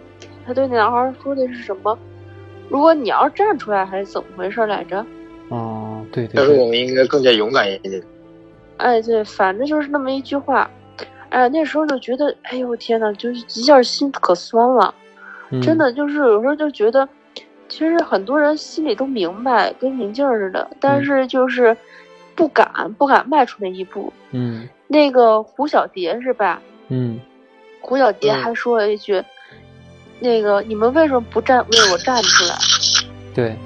[0.47, 1.99] 他对那男孩说的是什么？
[2.71, 5.05] 如果你要是站出来，还是怎么回事来着？
[5.51, 8.03] 哦对对但是我，们应该更加勇敢一点。
[8.79, 10.71] 哎，对，反正就是那么一句话。
[11.29, 14.95] 哎呀，那时候就觉得，哎呦天呐，就是一下心可酸了。
[15.51, 15.61] 嗯。
[15.61, 17.09] 真的就是有时候就觉得，
[17.69, 21.05] 其实很多人心里都明白，跟明镜儿似的，但嗯。
[21.05, 21.77] 是就是
[22.35, 24.13] 不敢不敢迈出那一步。
[24.33, 24.69] 嗯。
[24.89, 26.61] 那个胡小蝶是吧？
[26.89, 27.21] 嗯。
[27.81, 28.43] 胡小蝶嗯。
[28.43, 29.23] 还说了一句
[30.21, 32.55] ：“那个你们为什么不站为我站出来？
[33.35, 33.57] 对。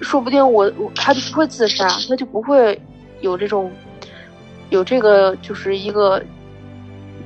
[0.00, 2.80] 说不定我我他就不会自杀，他就不会
[3.20, 3.68] 有这种
[4.70, 6.22] 有这个就是一个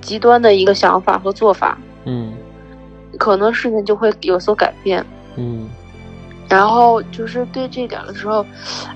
[0.01, 2.33] 极端的一个想法和做法，嗯
[3.19, 5.05] 可能事情就会有所改变。”
[5.37, 5.69] 嗯
[6.49, 8.45] 然后就是对这点的时候，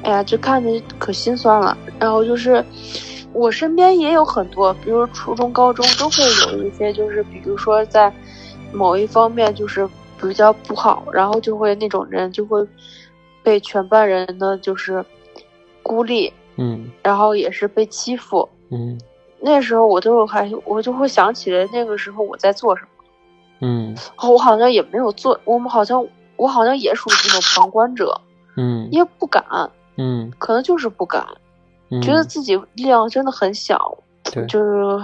[0.02, 1.74] 哎呀，就看着可心酸了。
[1.98, 2.62] 然后就是
[3.33, 8.12] 我身边也有很多，比如初中、高中都会有一些，就是比如说在
[8.74, 9.88] 某一方面就是
[10.20, 12.62] 比较不好，然后就会那种人就会
[13.42, 15.02] 被全班人呢就是
[15.83, 18.46] 孤立，嗯然后也是被欺负。
[18.70, 19.00] 嗯
[19.40, 22.88] 那时候我就还我就会想起来那个时候我在做什么。
[23.61, 23.97] 嗯。
[24.16, 28.21] 哦，我好像也没有做，我们好像我好像也属于那种旁观者，
[28.57, 28.88] 嗯。
[28.90, 29.45] 因为不敢。
[29.97, 30.31] 嗯。
[30.38, 31.27] 可能就是不敢，
[31.90, 34.47] 嗯，觉得自己力量真的很小，对。
[34.47, 34.99] 就是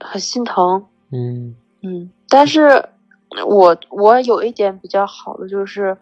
[0.00, 0.84] 很心疼。
[1.12, 1.54] 嗯。
[1.82, 2.84] 嗯，但是
[3.46, 5.96] 我我有一点比较好的就是，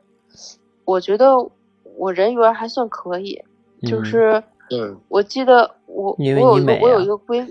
[0.85, 1.35] 我觉得
[1.97, 3.43] 我人缘还算可以，
[3.87, 4.01] 就。
[4.01, 7.47] 嗯是嗯，我记得我我有一个我有一个闺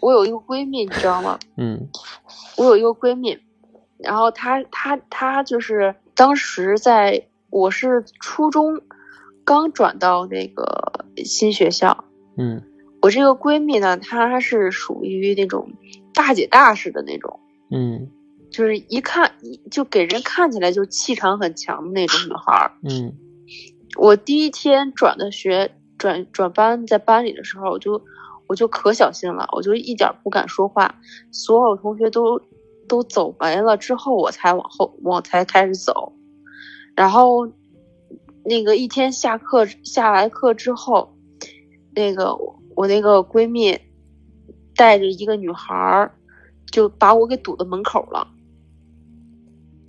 [0.00, 1.38] 我有一个闺蜜，你知道吗？
[1.56, 1.88] 嗯。
[2.58, 3.38] 我有一个闺蜜，
[4.02, 8.80] 然后她她她就是当时在我是初中
[9.44, 12.04] 刚转到那个新学校，
[12.36, 12.62] 嗯
[13.00, 15.72] 我这个闺蜜呢，她是属于那种
[16.14, 18.08] 大姐大式的那种，嗯
[18.50, 22.72] 就是一看一就给人看起来就气场很强的那种女孩儿。
[22.88, 23.14] 嗯
[23.96, 28.02] 我第一天转的学转转班在班里的时候，我就
[28.46, 30.94] 我就可小心了，我就一点儿不敢说话，
[31.30, 32.40] 所有同学都
[32.92, 36.12] 都走没了之后，我才往后我才开始走，
[36.94, 37.50] 然后
[38.44, 41.16] 那个一天下课下来课之后，
[41.94, 42.36] 那个
[42.76, 43.78] 我那个闺蜜
[44.76, 46.12] 带着一个女孩儿，
[46.70, 48.28] 就把我给堵到门口了。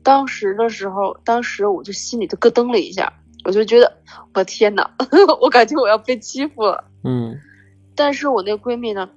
[0.02, 3.12] 当时的时候，当时我就心里就咯噔了一下，
[3.44, 3.92] 我就觉得
[4.34, 4.89] 我天呐，
[5.42, 6.86] 我感觉我要被欺负了。
[7.04, 7.38] 嗯
[7.96, 9.10] 但是我那闺蜜呢，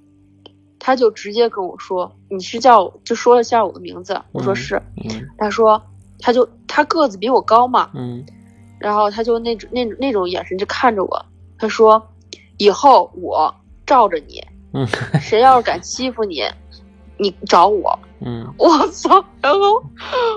[0.79, 4.81] 她就直接跟我说：“你是叫我就说了下我的名字。”我说嗯是。
[5.03, 5.81] 嗯她说，
[6.19, 8.25] 他就他个子比我高嘛，嗯
[8.79, 11.25] 然后他就那种那那种眼神就看着我，
[11.57, 12.01] 他说
[12.57, 13.53] 以后我
[13.85, 14.85] 罩着你，嗯
[15.19, 16.43] 谁要是敢欺负你，
[17.17, 17.97] 你找我。
[18.19, 19.23] 嗯，我操！
[19.41, 19.59] 然后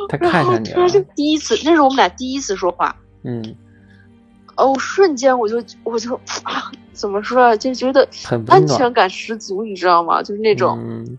[0.08, 2.94] 他然后看上你了突然，就第一次，那是我们俩第一次说话。
[3.24, 3.54] 嗯，
[4.56, 6.70] 哦，瞬间我就我就啊，
[7.00, 10.22] 怎么说啊，就觉得很安全感十足，你知道吗？
[10.22, 10.78] 就是那种。
[10.78, 11.18] 嗯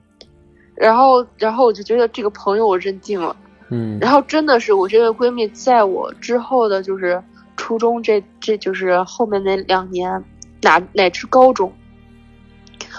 [0.76, 3.36] 然后，然后我就觉得这个朋友我认定了。
[3.70, 7.22] 嗯，然后真的是我这个闺蜜，在我之后的，就是
[7.56, 10.24] 初中这这就是后面那两年，
[10.62, 11.72] 乃乃至高中，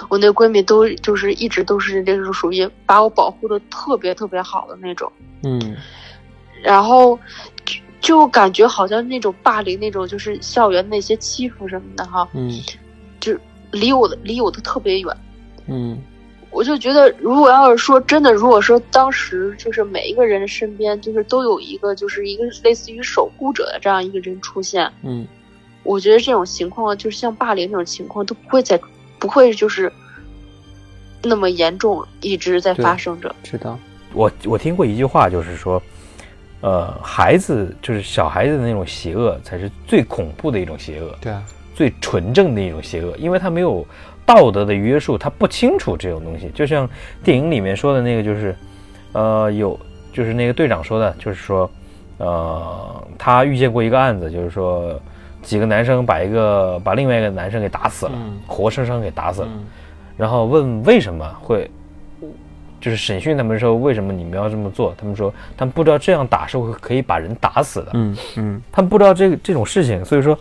[0.09, 5.11] 我那闺蜜都就是一直都是这种属于把我保护的特别特别好的那种。
[5.43, 5.77] 嗯
[6.63, 7.19] 然后
[8.03, 12.61] 就就感觉好像那种霸凌那种就是校园那些欺负什么的哈，嗯
[13.21, 13.35] 就
[13.71, 15.17] 离我的离我的特别远。
[15.67, 15.99] 嗯
[16.51, 25.27] 我就觉得，如果要是说真的，如果说当时就是每一个人身边就是都有一个就是一个类似于守护者的这样一个人出现，嗯
[25.83, 28.79] 我觉得这种情况就是像霸凌这种情况都不会再
[29.19, 29.91] 不会就是
[31.23, 33.35] 那么严重，一直在发生着。
[33.43, 33.79] 知道，
[34.13, 35.83] 我我听过一句话，就是说，
[36.63, 41.43] 呃，孩子就是小孩子的那种邪恶，才是最恐怖的一种邪恶，对啊，
[41.75, 43.85] 最纯正的一种邪恶，因为他没有
[44.25, 46.51] 道德的约束，他不清楚这种东西。
[46.55, 46.89] 就像
[47.23, 48.57] 电影里面说的那个，就是，
[49.13, 49.79] 呃，有
[50.13, 51.69] 就是那个队长说的，就是说，
[52.19, 54.99] 呃，他遇见过一个案子，就是说
[55.43, 59.49] 几个男生把一个把另外一个男生给打死了，嗯活生生给打死了。
[59.51, 59.65] 嗯
[60.15, 61.69] 然后问为什么会，
[62.83, 64.93] 就是审讯他们说为什么你们要这么做？
[64.99, 68.63] 他们说他们不知道这样打是会可以把人打死的，嗯嗯。
[68.73, 70.37] 他们不知道这个这种事情，所以说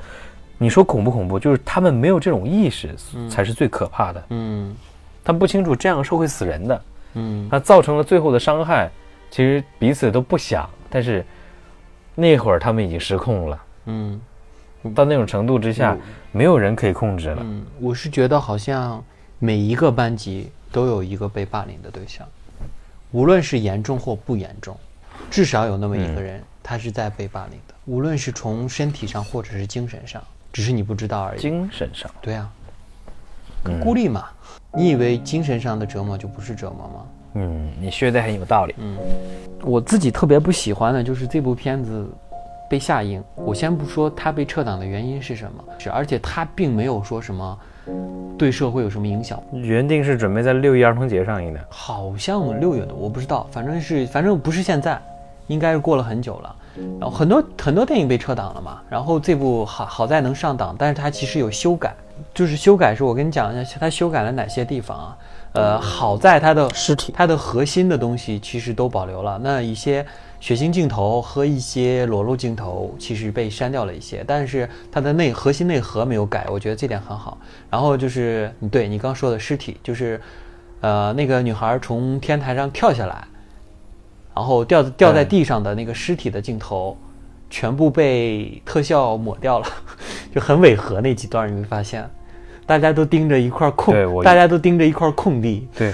[0.58, 1.40] 你说恐不恐怖？
[1.40, 2.96] 就是他们没有这种意识
[3.30, 4.76] 才是最可怕的，嗯。
[5.24, 6.82] 他们不清楚这样是会死人的，
[7.14, 7.48] 嗯。
[7.52, 8.90] 那造成了最后的伤害，
[9.30, 11.24] 其实彼此都不想，但是
[12.16, 14.20] 那会儿他们已经失控了，嗯。
[14.96, 15.96] 到那种程度之下，
[16.32, 17.38] 没有人可以控制了。
[17.42, 19.04] 嗯，我是觉得好像
[19.44, 22.28] 每一个班级都有一个被霸凌的对象，
[23.10, 24.78] 无论是严重或不严重，
[25.32, 30.24] 至少有那么一个人他是在被霸凌的，无论是从身体上或者是精神上，
[30.54, 31.42] 只是你不知道而已。
[31.42, 32.48] 精神上，对啊，
[33.82, 34.30] 孤立嘛。
[34.74, 37.06] 你以为精神上的折磨就不是折磨吗？
[37.34, 38.76] 嗯，你说的很有道理。
[38.78, 38.96] 嗯
[39.64, 42.08] 我自己特别不喜欢的就是这部片子
[42.70, 43.24] 被下映。
[43.36, 47.60] 我先不说他被撤档的原因是什么，是而且他并没有说什么
[48.38, 49.42] 对社会有什么影响。
[49.52, 55.00] 原定是准备在六一儿童节上映的，好像六月的，我不知道，反正是反正不是现在，
[55.48, 56.56] 应该是过了很久了。
[57.00, 61.94] 然后很多很多电影被撤档了嘛，然后这部好好在能上档，但是它其实有修改，
[62.34, 65.18] 就是修改是我跟你讲一下，它修改了哪些地方啊？
[65.52, 70.06] 呃，好在它的实体它的核心的东西其实都保留了，那一些
[70.42, 77.38] 血腥镜头和一些裸露镜头其实被删掉了一些，但是它的内核心内核没有改，我觉得这点很好。
[77.70, 80.20] 然后就是你对你刚说的尸体，就是
[80.82, 83.24] 呃那个女孩从天台上跳下来，
[84.36, 86.98] 然后掉掉在地上的那个尸体的镜头，
[87.48, 89.68] 全部被特效抹掉了，
[90.34, 92.10] 就很违和那几段，你会发现，
[92.66, 95.94] 大家都盯着一块空大家都盯着一块空地，对，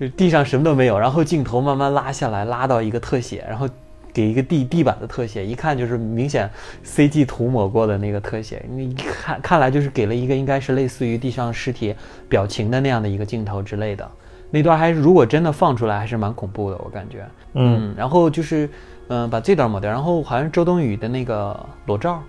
[0.00, 3.68] 就地上什么都没有，然后镜头慢慢拉下来，拉到一个特写，然后
[4.14, 6.50] 给一个地地板的特写，一看就是明显
[6.84, 11.94] CG 涂抹过的那个特写，你一看看来就是给了一个应该是类似于地上尸体
[12.30, 14.10] 表情的那样的一个镜头之类的。
[14.50, 17.24] 那段还是如果真的放出来，还是蛮恐怖的，我感觉。
[17.52, 18.68] 嗯，然后就是，
[19.08, 21.54] 嗯、把这段抹掉，然后好像周冬雨的那个
[21.86, 22.20] 裸照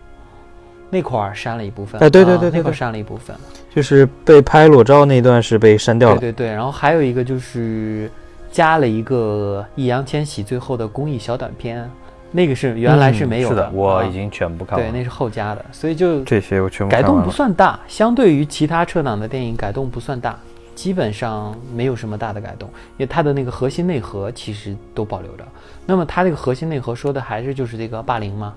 [0.92, 3.36] 那块儿删了一部分，哎对对啊那块儿对对对删了一部分。
[3.74, 6.18] 就是被拍裸照那段是被删掉了。
[6.20, 8.12] 对对对，然后还有一个就是
[8.52, 11.90] 加了一个易烊千玺最后的公益小短片，
[12.32, 14.86] 那个是原来是没有嗯是的，我啊已经全部看了。
[14.92, 17.32] 那是后加的，所以就这些我全部改动不。
[17.32, 20.38] 算大，相对于其他撤档的电影改动不算大，
[20.76, 25.46] 基本上没有什么大的改动，因为它的那个核心内核其实都保留着。
[25.86, 28.54] 那么它这个核心内核说的还是就是这个霸凌吗？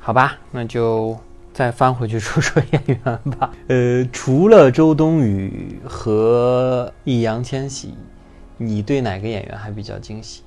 [0.00, 1.16] 好吧，那就
[1.54, 2.98] 再翻回去说说演员
[3.38, 3.50] 吧。
[3.68, 7.94] 呃，除了周冬雨和易烊千玺，
[8.58, 10.42] 你对哪个演员还比较惊喜？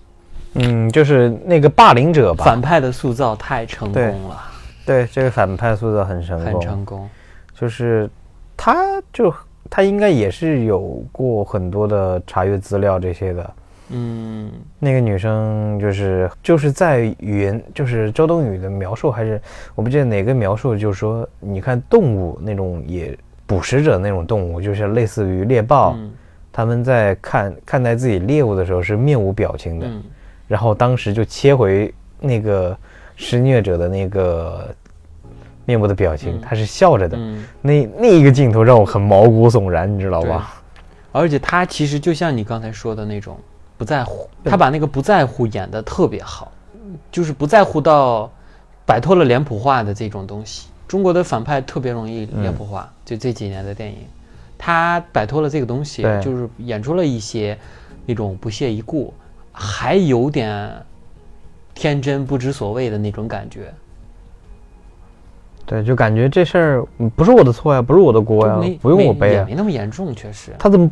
[0.55, 2.43] 嗯，就是那个霸凌者吧。
[2.43, 4.37] 反派的塑造太成功了，
[4.85, 7.09] 对这个反派塑造很成功，很成功。
[7.57, 8.09] 就是
[8.55, 9.33] 他就
[9.69, 13.53] 他应该也是有过很多的查阅资料这些的。
[13.89, 14.51] 嗯。
[14.79, 19.41] 那个女生就是就是在语言，就是周冬雨的描述，还是
[19.75, 26.11] 我不记得哪个描述，就是说，你看动物那种也捕食者那种动物，就是类似于猎豹，嗯。
[26.51, 30.03] 他们在看看待自己猎物的时候是面无表情的，嗯。
[30.47, 32.75] 然后当时就切回那个
[33.15, 34.73] 施虐者的那个
[35.65, 36.41] 面部的表情，嗯。
[36.41, 37.17] 他是笑着的。
[37.19, 40.53] 嗯，那那一个镜头让我很毛骨悚然，你知道吧？
[41.11, 43.37] 而且他其实就像你刚才说的那种
[43.77, 46.51] 不在乎，他把那个不在乎演得特别好，
[47.11, 48.29] 就是不在乎到
[48.85, 50.67] 摆脱了脸谱化的这种东西。
[50.87, 53.97] 中国的反派特别容易脸谱化，就这几年的电影，
[54.57, 57.57] 他摆脱了这个东西，就是演出了一些
[58.05, 59.13] 那种不屑一顾，
[59.51, 60.73] 还有点
[61.75, 63.73] 天真不知所谓的那种感觉。
[65.65, 69.39] 对，就感觉这事儿嗯不是我的错呀，不是我的锅呀没，不用我背啊。
[69.39, 70.55] 也没那么严重，确实。
[70.57, 70.89] 他怎么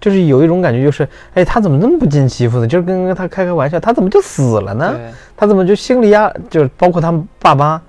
[0.00, 2.66] 就是有一种感觉，就是哎，他怎么那么不经欺负呢？
[2.66, 4.94] 就是跟他开开玩笑，他怎么就死了呢？
[5.36, 7.80] 他怎么就心理压，就是包括他们爸妈，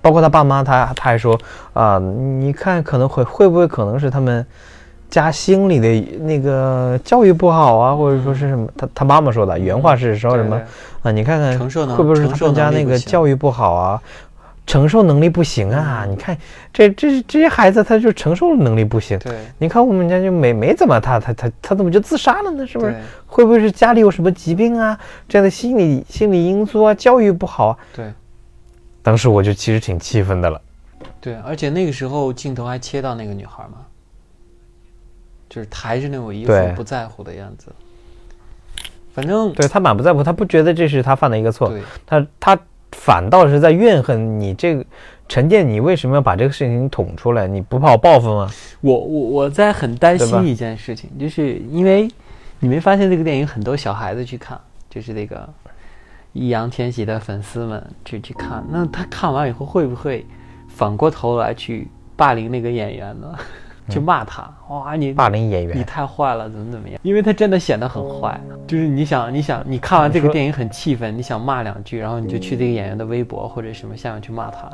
[0.00, 1.38] 包括他爸妈，他他还说
[1.72, 4.44] 啊，你看可能会会不会可能是他们
[5.08, 8.68] 家心里的那个教育不好啊，或者说是什么？
[8.76, 10.56] 他他妈妈说的原话是说什么
[11.02, 11.12] 对啊？
[11.12, 11.58] 你看看
[11.96, 14.02] 会不会是他们家那个教育不好啊？
[14.66, 16.04] 承受能力不行啊！
[16.08, 16.36] 你看
[16.72, 19.18] 这这这些孩子，他就承受能力不行。
[19.20, 22.66] 对，你看我们家就没没怎么他他他他怎么就自杀了呢？
[22.66, 22.94] 是不是？
[23.26, 24.98] 会不会是家里有什么疾病啊？
[25.28, 27.78] 这样的心理心理因素啊，教育不好啊？
[27.94, 28.12] 对。
[29.02, 30.60] 当时我就其实挺气愤的了。
[31.20, 33.78] 对，而且那个时候镜头还切到那个女孩嘛，
[35.48, 37.72] 就是她还是那种一副不在乎的样子。
[39.14, 42.58] 反正对他满不在乎，他不觉得这是他犯的一个错，对他他
[42.98, 44.84] 反倒是在怨恨你这个
[45.28, 47.46] 陈建，你为什么要把这个事情捅出来？
[47.46, 48.50] 你不怕我报复吗？
[48.80, 52.08] 我我我在很担心一件事情，就是因为
[52.58, 54.58] 你没发现这个电影很多小孩子去看，
[54.90, 55.48] 就是那个
[56.32, 60.26] 易烊千玺的粉丝们去去看，那他看完以后会不会
[60.68, 63.34] 反过头来去霸凌那个演员呢？
[63.88, 66.98] 去骂他，哇，你霸凌演员你，太坏了，怎么怎么样？
[67.02, 74.70] 因为他真的显得很坏，就是你想，你想，你看完这个电影很气愤，你想骂两句，然后你就去这个演员的微博或者什么下面去骂他，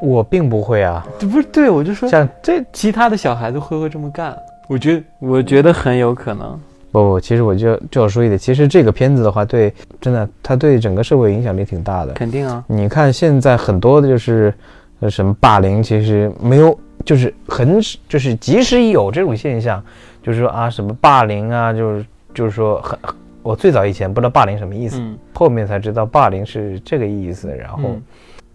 [0.00, 1.06] 我并不会啊。
[1.18, 4.36] 这不是对我就说，像这其他的小孩子会不会这么干？
[4.68, 6.58] 我觉得，我觉得很有可能。
[6.90, 12.12] 不不，其实我就就要说一点，其实这个片子的话，对真的，它对整个社会影响力挺大的。
[12.14, 14.52] 肯定啊，你看现在很多的就是
[15.00, 19.82] 呃什么霸凌，其实没有，就是很就是即使有这种现象，
[20.22, 22.98] 就是说啊什么霸凌啊，就是就是说很，
[23.42, 27.48] 我最早以前不知道霸凌什么意思，嗯后面才知道霸凌是这个意思。
[27.48, 28.02] 然后，嗯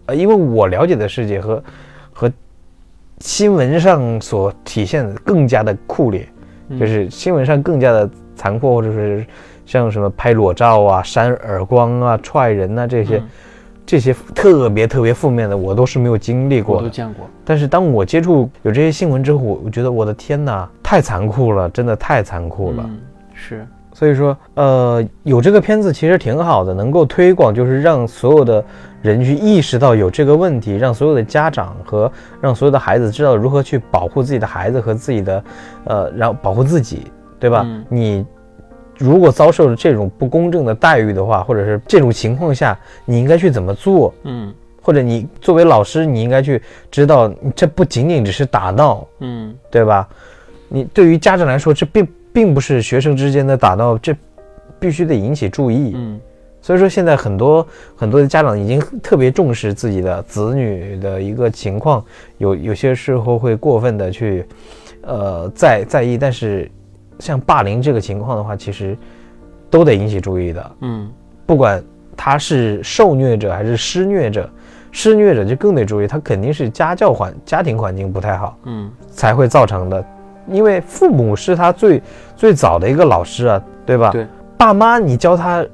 [0.06, 1.64] 呃，因为我了解的世界和
[2.12, 2.32] 和
[3.18, 6.28] 新闻上所体现的更加的酷烈，
[6.68, 9.26] 嗯就是新闻上更加的残酷，或者是
[9.66, 13.16] 像什么拍裸照啊、扇耳光啊、踹人啊这些。
[13.16, 13.28] 嗯
[13.86, 16.82] 这些特别特别负面的，我都是没有经历过我。
[16.82, 17.26] 都见过。
[17.44, 22.84] 但是当我接触有这些新闻之后，我我觉得我的天哪，太残酷了，真的太残酷了。
[22.86, 22.98] 嗯，
[23.34, 28.64] 是，所以说，呃，有这个片子其实挺好的，能够推广，就是让所有的
[29.02, 32.10] 人去意识到有这个问题，让所有的家长和
[32.40, 35.44] 让所有的孩子知道如何去保护自己的孩子和自己的，
[35.84, 37.02] 呃，然后保护自己，
[37.38, 37.62] 对吧？
[37.66, 38.26] 嗯你
[38.98, 44.14] 如果遭受了这种不公正的待遇的话，或者是这种情况下，你应该去怎么做？
[44.24, 50.06] 嗯或者你作为老师，你应该去知道，这不仅仅只是打闹，嗯对吧？
[50.68, 54.14] 你对于家长来说，这并并不是学生之间的打闹，这
[54.78, 55.92] 必须得引起注意。
[55.94, 56.20] 嗯
[56.60, 62.02] 所以说，现在很多很多的家长已经特别重视自己的子女的一个情况，
[62.38, 64.46] 有有些时候会过分的去，
[65.02, 66.16] 呃，在在意。
[66.16, 66.70] 但是，
[67.18, 68.96] 像霸凌这个情况的话，其实
[69.70, 70.72] 都得引起注意的。
[70.80, 71.10] 嗯。
[71.46, 71.82] 不管
[72.16, 74.48] 他是受虐者还是施虐者，
[74.90, 78.90] 施虐者就更得注意，他肯定是家教环家庭环境不太好嗯。
[79.10, 80.04] 才会造成的，
[80.48, 82.02] 因为父母是他最
[82.36, 84.10] 最早的一个老师啊，对吧？
[84.10, 85.66] 对，爸妈你教他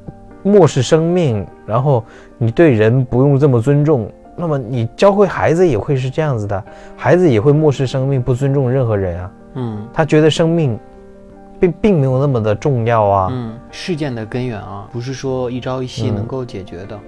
[0.42, 2.04] 漠视生命，然后
[2.38, 6.64] 你对人不用这么尊重，那么你教会孩子也会是这样子的，
[6.96, 9.86] 孩子也会漠视生命，不尊重任何人啊，嗯。
[9.92, 10.78] 他觉得生命
[11.60, 13.28] 并并没有那么的重要啊。
[13.30, 16.98] 嗯，事件的根源啊，不是说一朝一夕嗯能够解决的，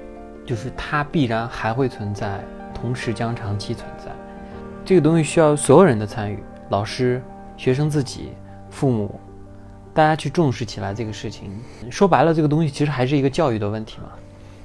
[0.44, 2.44] 就是它必然还会存在，
[2.74, 4.12] 同时将长期存在。
[4.84, 7.22] 这个东西需要所有人的参与，老师、
[7.56, 8.32] 学生自己、
[8.68, 9.18] 父母，
[9.94, 11.50] 大家去重视起来这个事情。
[11.90, 14.08] 说白了，这个东西其实还是一个教育的问题嘛。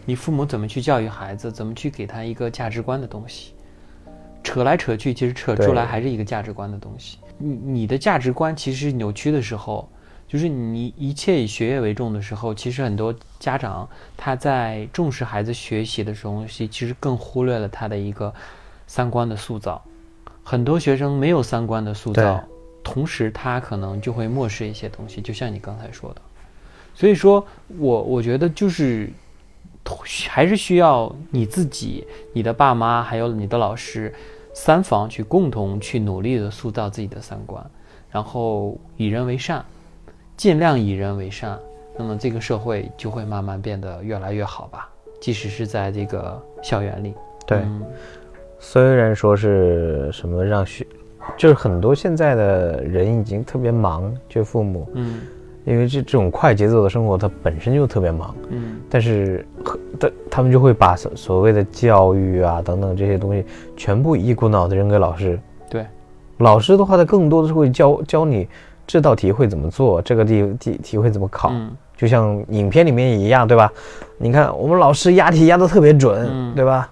[0.05, 3.53] 你父母怎么去教育孩子，怎么去给他一个价值观的东西？
[4.47, 7.17] 扯来扯去，其实扯出来还是一个价值观的东西。
[7.37, 9.89] 你你的价值观其实扭曲的时候，
[10.25, 18.33] 就是你一切以学业为重的时候，其实很多家长他在重视孩子学习的时候，其实更忽略了他的一个
[18.87, 19.83] 三观的塑造。
[20.43, 22.41] 很多学生没有三观的塑造，
[22.81, 26.21] 同时他可能就会漠视一些东西，就像你刚才说的。
[26.95, 27.45] 所以说
[27.77, 29.11] 我我觉得就是
[30.29, 34.13] 还是需要你自己、你的爸妈还有你的老师
[34.59, 37.63] 三方去共同去努力的塑造自己的三观，
[38.09, 39.63] 然后以人为善，
[40.35, 41.59] 尽量以人为善，
[41.95, 44.89] 那么这个社会就会慢慢变得越来越好吧。
[45.21, 47.13] 即使是在这个校园里，
[47.45, 47.83] 对，嗯。
[48.57, 50.85] 虽然说是什么让学，
[51.37, 55.21] 就是很多现在的人已经特别忙，就父母，嗯
[55.67, 59.45] 因为这这种快节奏的生活，它本身就特别忙，嗯但是
[59.99, 63.43] 他他们就会把所所谓的教育啊等等这些东西
[63.75, 65.37] 全部一股脑的扔给老师。
[65.69, 65.85] 对，
[66.37, 68.47] 老师的话，他更多的是会教教你
[68.87, 71.49] 这道题会怎么做，这个题题题会怎么考。
[71.51, 73.73] 嗯就像影片里面也一样，对吧？
[74.19, 76.87] 你看我们老师押题押的特别准，嗯对吧？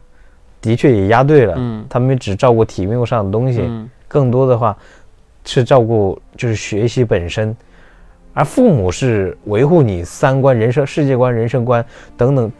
[0.59, 4.75] 的确也押对了，嗯他们只照顾题目上的东西，嗯更多的话
[5.45, 7.55] 是照顾就是学习本身，
[8.35, 11.83] 而父母是维护你三观、人生、世界观、人生观
[12.15, 12.51] 等等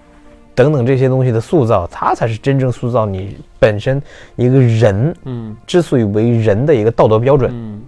[0.56, 4.02] 等等这些东西的塑造，他才是真正塑造你本身
[4.38, 7.82] 一个人嗯之所以为人的一个道德标准，嗯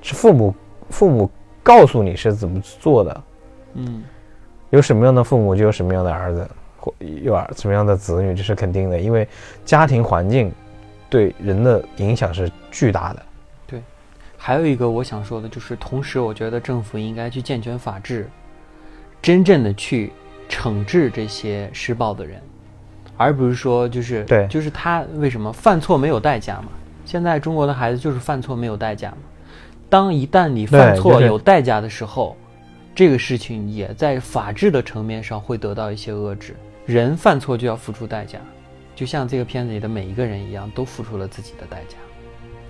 [0.00, 0.54] 是父母
[0.88, 1.28] 父母
[1.62, 3.22] 告诉你是怎么做的。
[3.74, 4.04] 嗯
[4.70, 8.98] 有什么样的父母，就有什么样的儿子，或有儿什么样的子女，这是肯定的。
[8.98, 9.26] 因为
[9.64, 10.52] 家庭环境
[11.10, 13.22] 对人的影响是巨大的。
[14.36, 18.28] 还有一个我想说的就是，同时我觉得政府应该去健全法治，
[19.20, 20.12] 真正的去
[20.48, 22.40] 惩治这些施暴的人，
[23.16, 26.68] 而不是说就是对就是他为什么犯错没有代价嘛？
[27.04, 29.18] 现在中国的孩子就是犯错没有代价嘛。
[29.88, 32.36] 当一旦你犯错有代价的时候，
[32.94, 36.56] 这个事情也在法治的层面上会得到一些遏制。
[36.84, 38.38] 人犯错就要付出代价，
[38.94, 41.96] 就像这个片子里的每一个人一样，都付出了自己的代价。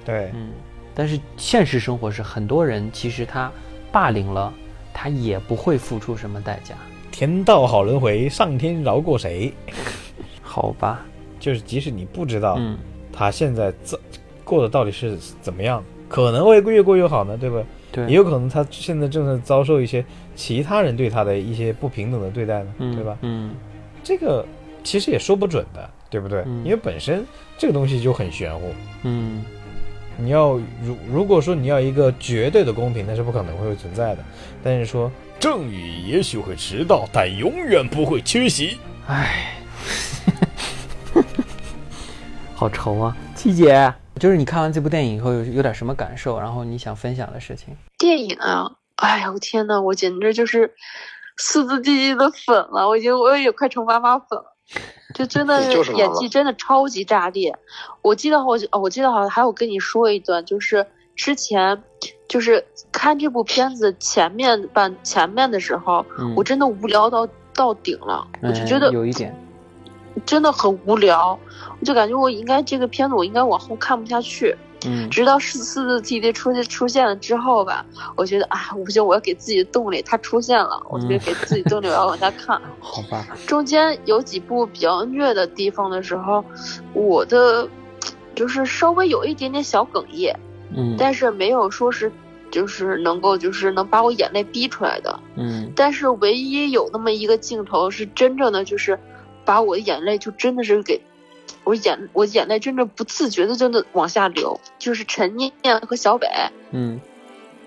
[0.04, 0.50] 对嗯，
[0.96, 3.52] 但是现实生活是很多人其实他
[3.92, 4.52] 霸凌了，
[4.94, 6.74] 他也不会付出什么代价。
[7.12, 9.52] 天道好轮回，上天饶过谁？
[10.42, 11.04] 好吧，
[11.38, 12.78] 就是即使你不知道嗯，
[13.12, 14.00] 他现在这
[14.42, 17.62] 过的到底是怎么样，可能会越过越好呢，对吧？
[17.92, 23.18] 对，也有可能他现在正在遭受一些其他人对他的一些不平等的对待呢，嗯对吧？
[23.20, 23.54] 嗯
[24.02, 24.46] 这个
[24.82, 26.42] 其实也说不准的，对不对？
[26.46, 27.24] 嗯因为本身
[27.58, 28.72] 这个东西就很玄乎。
[29.02, 29.44] 嗯
[30.16, 34.24] 你要如如果说你要一个绝对的公平，那是不可能会存在的。
[34.62, 38.78] 但是说正义也许会迟到，但永远不会缺席。
[39.06, 39.58] 唉，
[42.54, 43.92] 好愁啊，七姐。
[44.18, 47.76] 就是你看完这部电影以后有有点什么感受，然后你想分享的事情？
[47.98, 50.72] 电影啊，哎呀，我天呐，我简直就是
[51.36, 54.55] 四字弟弟的粉了，我已经我也快成妈妈粉了。
[55.14, 55.62] 就真的
[55.94, 57.56] 演技真的超级炸裂。
[58.02, 61.82] 我记得我哦我记得好像还有跟你说一段，就是之前
[62.28, 69.34] 就是看这部片子前面半前面的时候，嗯，我真的无聊到到顶了，我就觉嗯得有一点，
[70.26, 71.38] 真的很无聊，
[71.80, 74.56] 我就感觉我应该这个片子我应该往后看不下去。
[74.84, 77.84] 嗯直到四四字 T D 出现出现了之后吧，
[78.16, 82.60] 我觉得啊，我不行，我要给自己的动力，它出现了，我就得给自己动力，我要往下看。
[82.78, 86.44] 好吧，中间有几部比较虐的地方的时候，
[86.92, 87.68] 我的
[88.34, 90.36] 就是稍微有一点点小哽咽，
[90.76, 92.12] 嗯但是没有说是
[92.50, 95.18] 就是能够就是能把我眼泪逼出来的。
[95.36, 98.98] 嗯但是唯一有那么一个镜头是真正的就是
[99.44, 101.00] 把我的眼泪就真的是给。
[101.64, 105.52] 我眼我眼泪真的不自觉的真的往下流，就是陈念
[105.86, 106.28] 和小北
[106.70, 107.00] 嗯，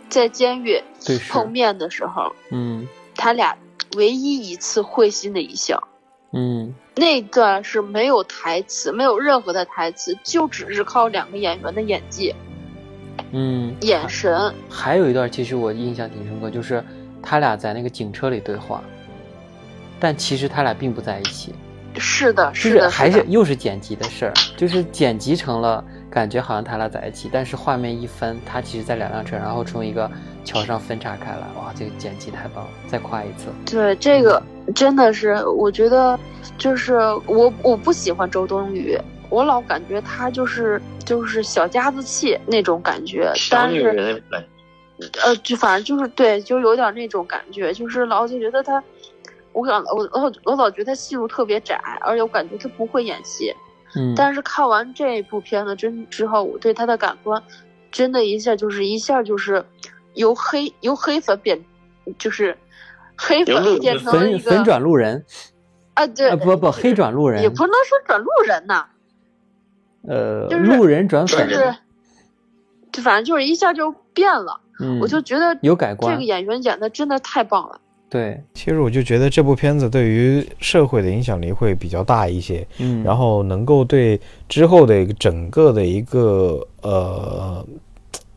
[0.10, 0.82] 在监狱，
[1.30, 2.88] 碰面的时候，嗯。
[3.16, 3.58] 他俩
[3.98, 5.88] 唯一一次会心的一笑，
[6.32, 6.74] 嗯。
[6.96, 12.34] 那段是没有台词，没有任何的台词，就只是靠两个演员的演技、
[13.32, 14.54] 嗯，眼神。
[14.70, 16.84] 还有一段，其实我印象挺深刻，就是
[17.22, 18.82] 他俩在那个警车里对话，
[20.00, 21.54] 但其实他俩并不在一起，
[22.00, 30.10] 是的，是的，还是又是剪辑的事儿，就是剪辑成了感觉好像他俩在一起，但是画面一分，他其实在两辆车，然后从一个
[30.44, 33.50] 桥上分叉开来，哇，这个剪辑太棒了，再夸一次。
[33.66, 34.42] 对这个
[34.74, 36.18] 真的是，我觉得
[36.58, 38.98] 就是我我不喜欢周冬雨，
[39.30, 44.44] 我老感觉她就是就是小家子气那种感觉，小女但是人来，
[45.24, 48.84] 呃，就反正就是对，就有点那种感觉，就是老就觉得她，
[49.54, 53.54] 我感我我我老觉得他戏路特别窄，而且我感觉他不会演戏。
[53.96, 57.42] 嗯，但是看完这部片子真之后，我对他的感官，
[57.92, 59.66] 真的一下就是一下就是
[60.14, 61.60] 由黑由黑粉变，
[62.20, 62.56] 就是
[63.18, 65.26] 黑粉变成了一个粉粉转路人，
[65.96, 68.86] 啊，对，啊不不黑转路人，也不能说转路人呐，
[70.08, 71.80] 呃就是路人转粉就粉，是，
[72.92, 77.82] 就反正就是一下就变了，嗯，我就觉得有改观这个演员演的真的太棒了。
[78.10, 87.64] 对，其实我就觉得这部片子对于社会的影响力会比较大一些，嗯，然后能够对之后的一个整个的一个呃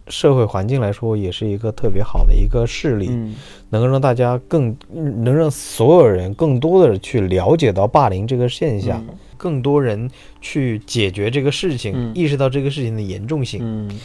[0.08, 3.34] 社会环境来说，也是一个特别好的一个事例，嗯。
[3.70, 9.14] 能够让大家更能让所有人更多的去了解到霸凌这个现象，嗯。
[9.38, 10.10] 更多人
[10.42, 12.12] 去解决这个事情，嗯。
[12.14, 13.98] 意识到这个事情的严重性，嗯。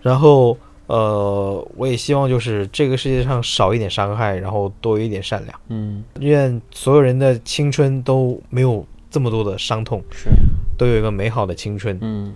[0.00, 0.56] 然后
[0.86, 5.60] 呃，我也希望就是这个世界上少一点伤害，然后多一点善良。
[5.68, 10.28] 嗯，愿所有人的青春都没有这么多的伤痛，是，
[10.76, 11.98] 都有一个美好的青春。
[12.02, 12.34] 嗯，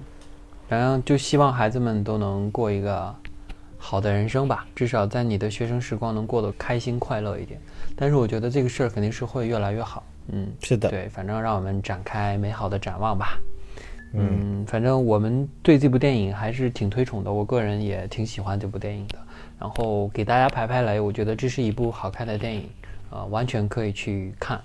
[0.68, 3.14] 然后就希望孩子们都能过一个
[3.76, 7.60] 好的人生吧，至少在你的学生时光能过得开心快乐一点。
[7.94, 10.02] 但是我觉得这个事儿肯定是会越来越好。
[10.28, 13.38] 嗯，是的，对，反正让我们展开美好的展望吧。
[14.12, 19.18] 嗯，反正我们对这部电影还是挺推崇的，我个人也挺喜欢这部电影的。
[19.58, 22.68] 然后给大家排排雷，我觉得这是一部好看的电影，
[23.10, 24.60] 呃，完全可以去看。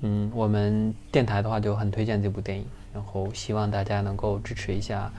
[0.00, 5.10] 嗯，我们电台的话就很推荐这部电影，然后希望大家能够支持一下，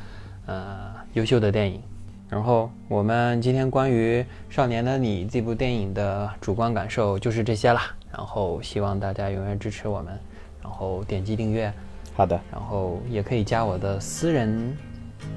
[0.45, 1.81] 呃，优秀的电影。
[2.29, 7.93] 然后我们今天关于《少年的你》这部电影的主观感受就是这些啦。
[8.11, 10.17] 然后希望大家永远支持我们，
[10.63, 11.71] 然后点击订阅，
[12.15, 14.75] 好的，然后也可以加我的私人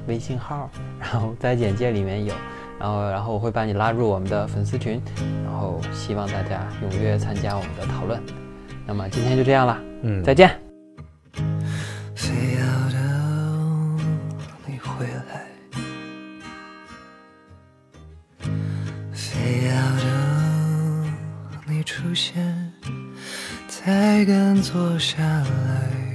[0.06, 0.70] 微信号，
[1.00, 2.32] 然后在简介里面有，
[2.78, 5.02] 然后然后我会把你拉入我们的粉丝群，
[5.44, 8.22] 然后希望大家踊跃参加我们的讨论。
[8.86, 10.56] 那么今天就这样了，嗯，再见。
[12.14, 12.96] 非要等
[14.66, 15.46] 你回来，
[19.12, 20.06] 非要等
[21.66, 22.72] 你出现，
[23.68, 26.07] 才敢坐下来，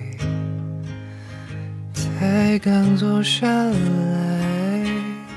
[2.24, 4.86] 才敢坐下来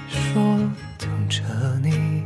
[0.08, 0.56] 说
[0.96, 1.42] 等着
[1.82, 2.22] 你，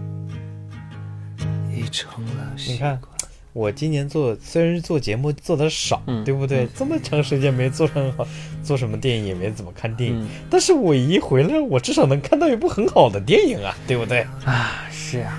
[1.74, 3.10] 已成了习你看惯。
[3.54, 6.68] 我今年做虽然是做节目做的少，嗯对不对？
[6.76, 8.28] 这么长时间没做上好，
[8.62, 14.26] 做什么电影也没怎么看电影，嗯但是我一回来，我至少能看到一部很好的电影啊，对不对？
[14.44, 15.38] 啊，是啊，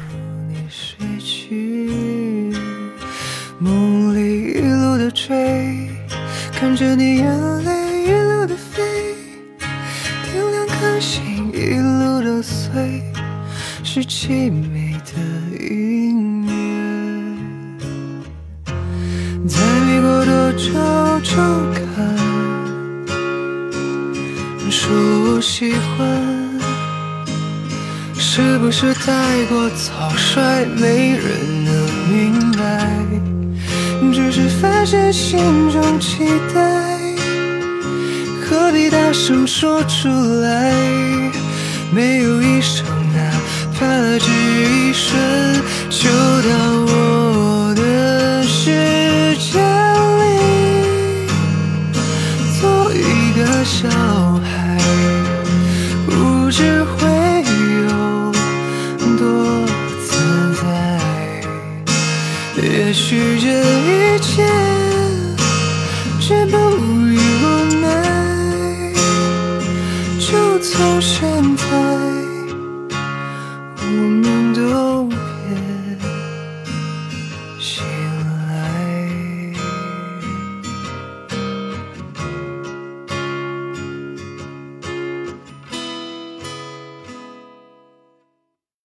[0.49, 2.51] 你睡去，
[3.59, 5.87] 梦里一路的追，
[6.51, 7.80] 看着你眼泪
[13.93, 15.11] 是凄美的
[15.59, 16.53] 音乐。
[19.45, 20.71] 在没过多久
[21.21, 21.35] 就
[21.75, 22.07] 看，
[24.69, 26.07] 说我喜欢。
[28.15, 31.73] 是不是太过草率，没人能
[32.09, 32.89] 明白？
[34.13, 35.37] 只是发现心
[35.69, 36.23] 中期
[36.55, 36.97] 待，
[38.41, 40.73] 何必大声说出来？
[41.93, 42.85] 没有一声
[43.81, 45.19] 哪怕只一瞬，
[45.89, 46.49] 就到
[46.85, 47.10] 我